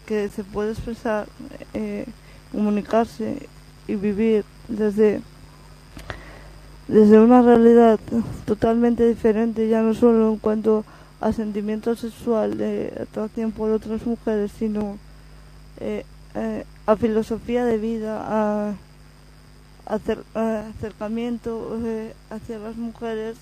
[0.06, 1.26] que se puede expresar,
[1.74, 2.06] eh,
[2.52, 3.50] comunicarse
[3.86, 5.20] y vivir desde,
[6.88, 8.00] desde una realidad
[8.46, 10.86] totalmente diferente, ya no solo en cuanto
[11.20, 14.96] a sentimiento sexual de atracción por otras mujeres, sino
[15.80, 18.74] eh, eh, a filosofía de vida, a,
[19.84, 21.78] acer- a acercamiento
[22.30, 23.36] hacia las mujeres,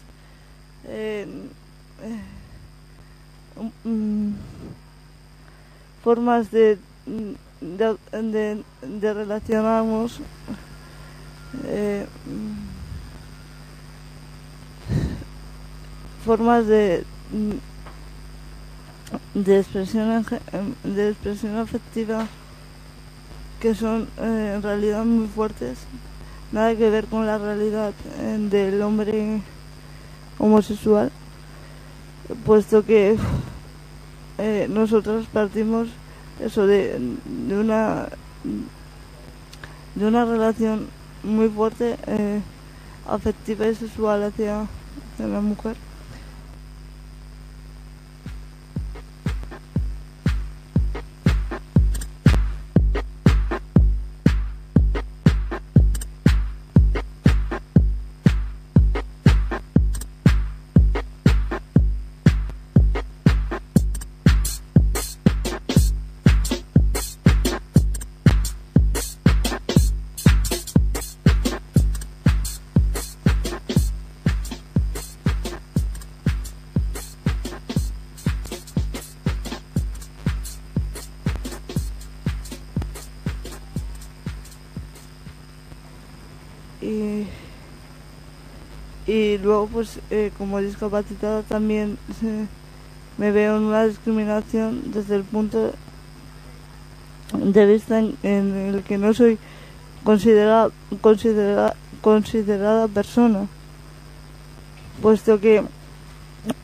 [3.85, 4.31] mm,
[6.03, 6.79] formas de,
[7.61, 10.21] de, de- de relacionarnos.
[11.65, 12.07] eh,
[16.25, 17.05] formas de
[19.35, 22.27] de expresión em, de expresión afectiva
[23.61, 25.79] que son eh, en realidad muy fuertes
[26.53, 29.41] nada que ver con la realidad eh, del hombre
[30.39, 31.11] homosexual
[32.45, 33.17] puesto que
[34.39, 35.89] eh, nosotros partimos
[36.41, 36.99] eso de,
[37.51, 38.09] una
[39.95, 40.89] de una relación
[41.23, 42.41] muy fuerte eh,
[43.07, 44.67] afectiva y sexual hacia
[45.19, 45.77] la mujer
[86.81, 87.27] y,
[89.07, 91.99] y luego pues eh, como discapacitada también
[93.19, 95.73] me veo en una discriminación desde el punto
[97.33, 99.39] de vista en, el que no soy
[100.05, 100.71] considerada
[101.01, 103.47] considera, considerada persona
[105.03, 105.63] puesto que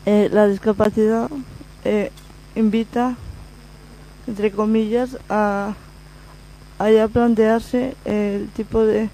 [0.07, 1.31] eh, la discapacidad
[1.85, 2.11] eh,
[2.55, 3.17] invita
[4.27, 5.75] entre comillas a,
[6.79, 9.09] a plantearse el tipo de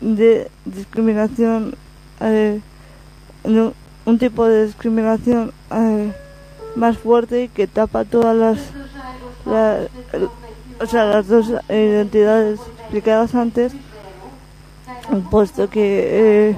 [0.00, 1.74] de discriminación
[2.20, 2.60] eh,
[4.04, 6.12] un tipo de discriminación eh,
[6.76, 8.58] más fuerte que tapa todas las
[9.46, 9.80] la-
[10.80, 13.72] o sea las dos identidades explicadas antes
[15.30, 16.56] puesto que eh,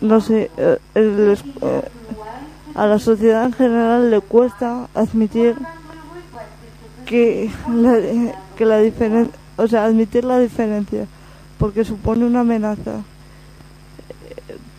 [0.00, 1.82] no sé eh, el- eh,
[2.74, 5.56] a la sociedad en general le cuesta admitir
[7.06, 7.50] que
[8.56, 11.06] que la diferencia o sea admitir la diferencia
[11.58, 13.02] porque supone una amenaza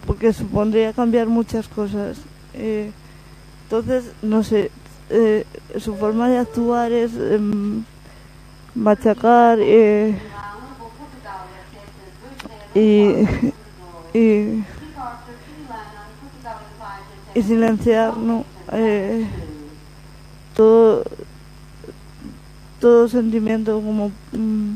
[0.10, 2.18] porque supondría cambiar muchas cosas.
[2.56, 2.92] Eh,
[3.66, 4.72] entonces no sé
[5.12, 5.46] eh,
[5.78, 7.84] su forma de actuar es em,
[8.74, 10.18] machacar eh,
[12.74, 13.28] y,
[14.18, 14.64] y
[17.36, 18.44] y silenciar no
[20.56, 21.04] todo
[22.80, 24.74] todo sentimiento como mm,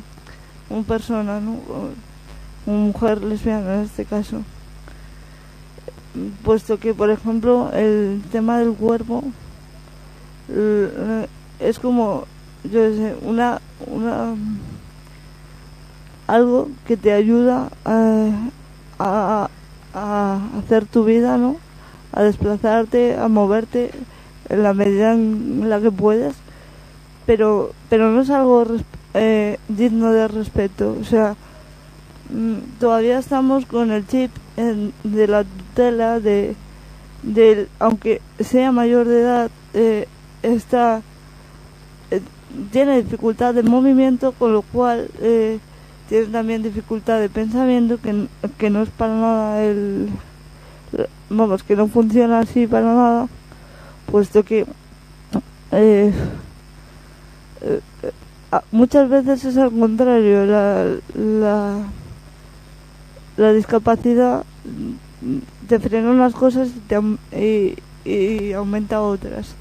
[0.74, 1.58] como persona no
[2.66, 4.44] como mujer lesbiana en este caso.
[6.44, 9.24] Puesto que por ejemplo el tema del cuerpo
[10.50, 11.28] l-
[11.60, 12.26] es como
[12.66, 14.36] yo sé una una
[16.28, 18.50] algo que te ayuda a,
[19.00, 19.50] a,
[19.94, 21.58] a hacer tu vida no
[22.14, 23.92] a desplazarte a moverte
[24.50, 26.36] en la medida en la que puedes
[27.26, 28.66] pero pero no es algo
[29.14, 30.98] eh, digno de respeto.
[31.00, 31.36] O sea
[32.32, 36.56] mm, todavía estamos con el chip en- de la tutela de
[37.24, 40.08] del aunque sea mayor de edad eh,
[40.44, 41.02] está
[42.12, 42.22] eh,
[42.72, 45.60] tiene dificultad de movimiento con lo cual eh,
[46.10, 50.10] tiene también dificultad de pensamiento que, que no es para nada el
[51.30, 53.28] vamos que no funciona así para nada
[54.12, 54.66] puesto que
[58.72, 60.86] muchas veces es al contrario la,
[61.16, 61.78] la,
[63.38, 64.44] la discapacidad
[65.68, 67.76] te frena unas cosas y, te
[68.06, 69.56] y, aumenta otras.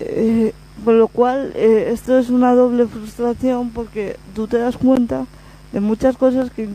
[0.00, 0.52] Eh,
[0.84, 5.26] con lo cual eh, esto es una doble frustración porque tú te das cuenta
[5.72, 6.70] de muchas cosas que,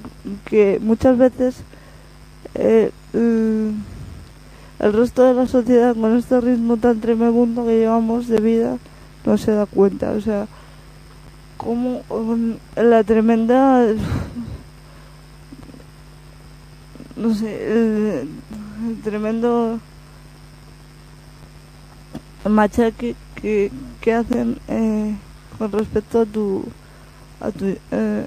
[0.46, 1.56] que muchas veces
[2.54, 3.74] eh, el
[4.94, 8.78] resto de la sociedad con este ritmo tan tremendo que llevamos de vida
[9.26, 10.48] no se da cuenta o sea
[11.58, 12.02] como
[12.76, 13.88] la tremenda
[17.16, 18.30] no sé el,
[18.88, 19.80] el tremendo
[22.50, 23.72] machaque que,
[24.02, 25.16] que hacen eh,
[25.58, 26.66] con respecto a tu
[27.40, 28.26] a tu eh,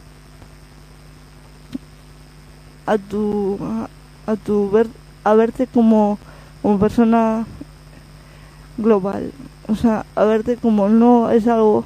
[2.86, 3.58] a tu
[4.26, 4.88] a tu ver
[5.24, 6.18] a verte como
[6.62, 7.46] como persona
[8.76, 9.32] global
[9.68, 11.84] o sea a verte como no es algo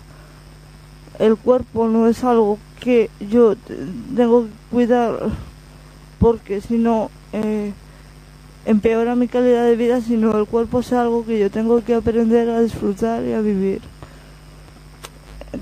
[1.19, 3.77] el cuerpo no es algo que yo te-
[4.17, 5.19] tengo que cuidar
[6.19, 7.73] porque si no eh,
[8.65, 12.49] empeora mi calidad de vida sino el cuerpo es algo que yo tengo que aprender
[12.51, 13.81] a disfrutar y a vivir.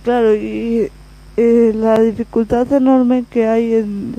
[0.05, 0.91] Claro y
[1.37, 4.15] eh, la dificultad enorme que hay en,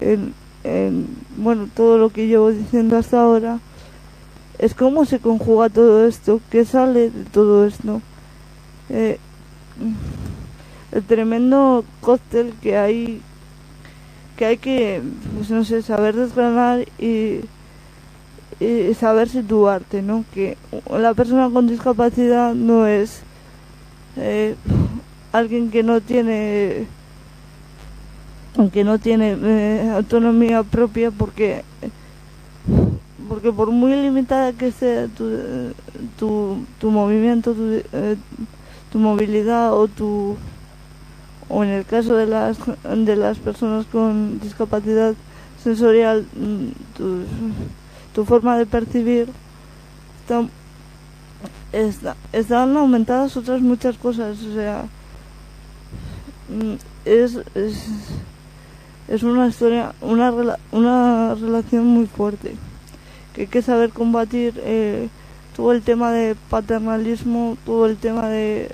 [0.00, 1.06] en, en,
[1.36, 3.58] bueno todo lo que llevo diciendo hasta ahora
[4.58, 8.00] es cómo se conjuga todo esto qué sale de todo esto
[8.90, 9.18] Eh,
[10.92, 13.20] el tremendo cóctel que hay
[14.36, 15.00] que hay que
[15.36, 17.40] pues no sé saber desgranar y,
[18.98, 20.56] saber situarte no que
[20.90, 23.22] la persona con discapacidad no es
[24.16, 24.54] eh,
[25.32, 26.86] alguien que no tiene
[28.72, 31.64] que no tiene eh, autonomía propia porque
[33.28, 35.30] porque por muy limitada que sea tu,
[36.18, 38.16] tu, tu movimiento tu, eh,
[38.92, 40.36] tu movilidad o tu
[41.48, 45.14] o en el caso de las de las personas con discapacidad
[45.62, 47.20] sensorial mm, tu,
[48.14, 49.28] tu forma de percibir
[50.20, 50.46] está,
[51.72, 54.84] está- están aumentadas otras muchas cosas o sea
[56.50, 57.86] mm, es, es,
[59.08, 60.32] es una historia una
[60.72, 62.56] una relación muy fuerte
[63.34, 65.08] que hay que saber combatir eh,
[65.56, 68.68] todo el tema de paternalismo todo el tema de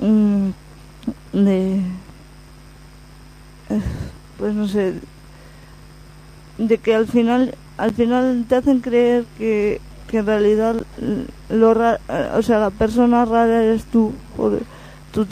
[0.00, 0.50] mm,
[1.32, 1.80] de
[3.70, 3.80] eh,
[4.38, 4.94] pues no sé
[6.58, 10.76] de que al final al final te hacen creer que, que en realidad
[11.50, 12.00] lo ra-
[12.36, 14.12] o sea la persona rara eres tú
[15.12, 15.26] tu,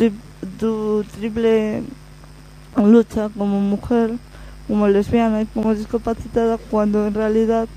[0.58, 1.82] tu triple
[2.76, 4.12] lucha como mujer
[4.66, 7.68] como lesbiana y como discapacitada cuando en realidad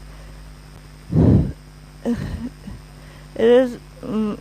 [3.36, 3.72] eres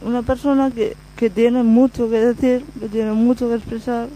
[0.02, 4.08] una persona que, que tiene mucho que decir, que tiene mucho que expresar,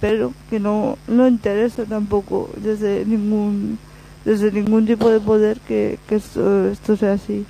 [0.00, 3.78] pero que no, no interesa tampoco desde ningún
[4.24, 7.46] desde ningún tipo de poder que, que esto, esto sea así.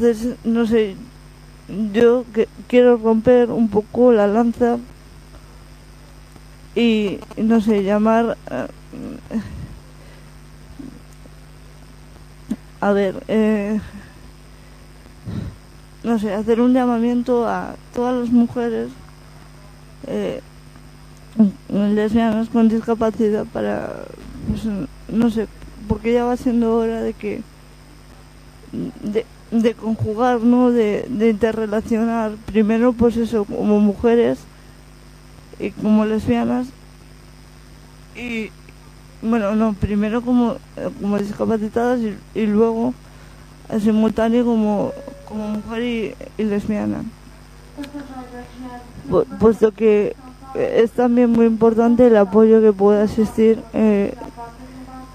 [0.00, 0.96] Entonces, no sé,
[1.92, 4.78] yo que, quiero romper un poco la lanza
[6.74, 8.38] y, no sé, llamar...
[8.50, 8.66] eh,
[12.80, 13.78] a ver, eh,
[16.02, 18.88] no sé, hacer un llamamiento a todas las mujeres
[20.06, 20.40] eh,
[21.68, 24.06] lesbianas con discapacidad para,
[24.48, 24.62] pues,
[25.08, 25.46] no sé,
[25.88, 27.42] porque ya va siendo hora de que
[29.02, 30.70] de, de conjugar, ¿no?
[30.70, 34.38] De, de interrelacionar primero, pues eso, como mujeres
[35.58, 36.68] y como lesbianas
[38.16, 38.50] y
[39.22, 42.94] bueno, no, primero como, eh, como discapacitadas y, y luego
[43.68, 44.92] eh, simultáneo como,
[45.28, 47.02] como mujer y, y lesbiana.
[49.10, 50.14] Pu- puesto que
[50.54, 54.14] es también muy importante el apoyo que pueda existir eh,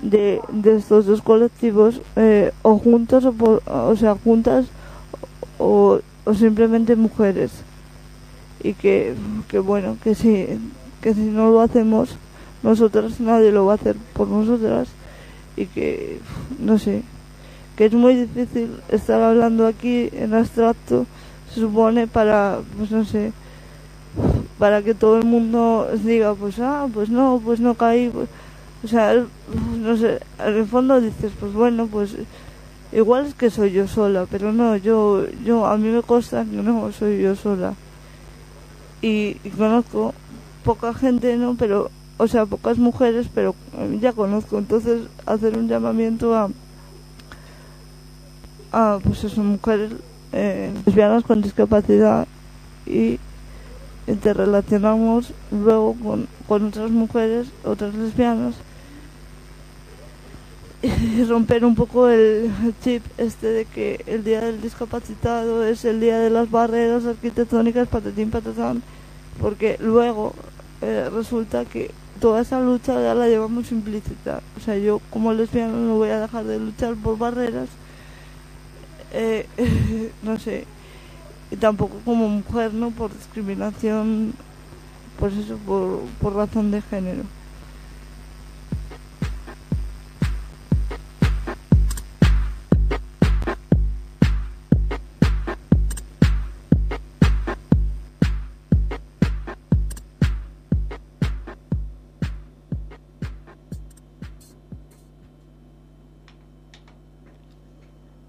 [0.09, 4.65] de, de estos dos colectivos eh, o juntos o, por- o sea juntas
[5.59, 7.51] o, o simplemente mujeres.
[8.63, 9.13] Y que,
[9.47, 10.47] que bueno que si
[11.01, 12.15] que si no lo hacemos
[12.63, 14.87] nosotras nadie lo va a hacer por nosotras.
[15.57, 16.19] Y que
[16.59, 17.03] no sé
[17.77, 21.05] que es muy difícil estar hablando aquí en abstracto
[21.53, 23.31] se supone para pues no sé
[24.57, 28.29] para que todo el mundo diga pues ah pues no pues no caí pues,
[28.85, 29.25] o sea
[29.79, 32.15] no sé en el fondo dices pues bueno pues
[32.91, 36.55] igual es que soy yo sola pero no yo yo a mí me consta que
[36.57, 37.73] no soy yo sola.
[39.01, 40.13] Y, y conozco
[40.63, 43.55] poca gente no pero o sea pocas mujeres pero
[43.99, 44.59] ya conozco.
[44.59, 46.49] Entonces hacer un llamamiento a
[48.71, 49.91] a pues eso mujeres
[50.31, 52.27] eh, lesbianas con discapacidad
[52.85, 53.19] y
[54.07, 55.95] interrelacionamos luego
[56.47, 58.55] con, otras mujeres, otras lesbianas
[61.29, 62.51] romper un poco el
[62.83, 67.87] chip este de que el día del discapacitado es el día de las barreras arquitectónicas,
[67.87, 68.81] patatín, patatán,
[69.39, 70.33] porque luego
[70.81, 74.41] eh, resulta que toda esa lucha ya la llevamos implícita.
[74.57, 77.69] O sea, yo como lesbiana no voy a dejar de luchar por barreras,
[79.13, 79.47] eh,
[80.23, 80.65] no sé,
[81.51, 82.91] y tampoco como mujer, ¿no?
[82.91, 84.33] Por discriminación,
[85.19, 87.23] pues eso, por, por razón de género.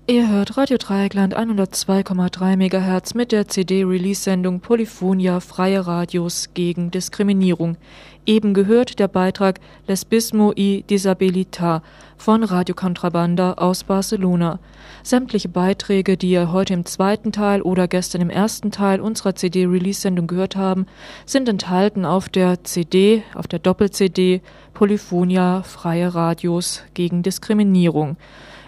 [0.08, 7.76] Ihr hört Radio Dreieckland 102,3 MHz mit der CD-Release-Sendung Polyphonia Freie Radios gegen Diskriminierung.
[8.24, 11.82] Eben gehört der Beitrag Lesbismo y Disabilità
[12.16, 14.60] von Radio Contrabanda aus Barcelona.
[15.02, 20.28] Sämtliche Beiträge, die ihr heute im zweiten Teil oder gestern im ersten Teil unserer CD-Release-Sendung
[20.28, 20.86] gehört haben,
[21.24, 24.40] sind enthalten auf der CD, auf der Doppel-CD
[24.72, 28.16] Polyphonia Freie Radios gegen Diskriminierung.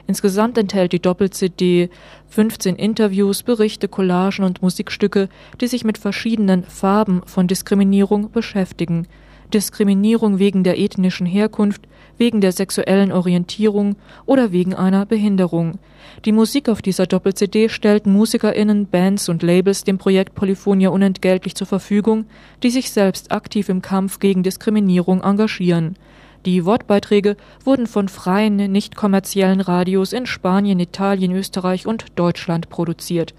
[0.09, 1.91] Insgesamt enthält die Doppel-CD
[2.31, 5.29] 15 Interviews, Berichte, Collagen und Musikstücke,
[5.61, 9.07] die sich mit verschiedenen Farben von Diskriminierung beschäftigen.
[9.53, 11.83] Diskriminierung wegen der ethnischen Herkunft,
[12.17, 15.79] wegen der sexuellen Orientierung oder wegen einer Behinderung.
[16.25, 21.67] Die Musik auf dieser Doppel-CD stellten MusikerInnen, Bands und Labels dem Projekt Polyphonia unentgeltlich zur
[21.67, 22.25] Verfügung,
[22.63, 25.97] die sich selbst aktiv im Kampf gegen Diskriminierung engagieren.
[26.47, 33.35] Die Wortbeiträge wurden von freien, nicht kommerziellen Radios in Spanien, Italien, Österreich und Deutschland produziert.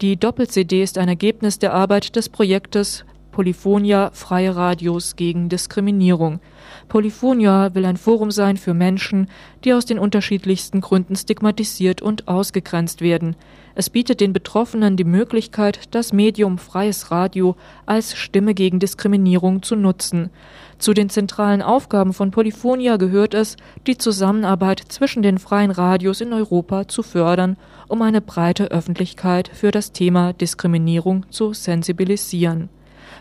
[0.00, 3.04] Die Doppel-CD ist ein Ergebnis der Arbeit des Projektes
[3.38, 6.40] Polyphonia Freie Radios gegen Diskriminierung.
[6.88, 9.28] Polyphonia will ein Forum sein für Menschen,
[9.62, 13.36] die aus den unterschiedlichsten Gründen stigmatisiert und ausgegrenzt werden.
[13.76, 17.54] Es bietet den Betroffenen die Möglichkeit, das Medium freies Radio
[17.86, 20.30] als Stimme gegen Diskriminierung zu nutzen.
[20.78, 23.56] Zu den zentralen Aufgaben von Polyphonia gehört es,
[23.88, 27.56] die Zusammenarbeit zwischen den freien Radios in Europa zu fördern,
[27.88, 32.68] um eine breite Öffentlichkeit für das Thema Diskriminierung zu sensibilisieren.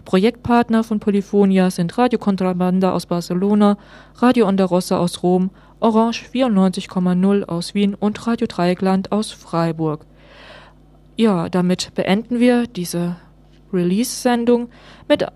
[0.06, 3.78] Projektpartner von Polyphonia sind Radio Contrabanda aus Barcelona,
[4.16, 5.50] Radio Onda Rossa aus Rom,
[5.80, 10.06] Orange 94,0 aus Wien und Radio Dreieckland aus Freiburg.
[11.16, 13.16] Ja, damit beenden wir diese
[13.74, 14.70] Release-Sendung
[15.08, 15.36] mit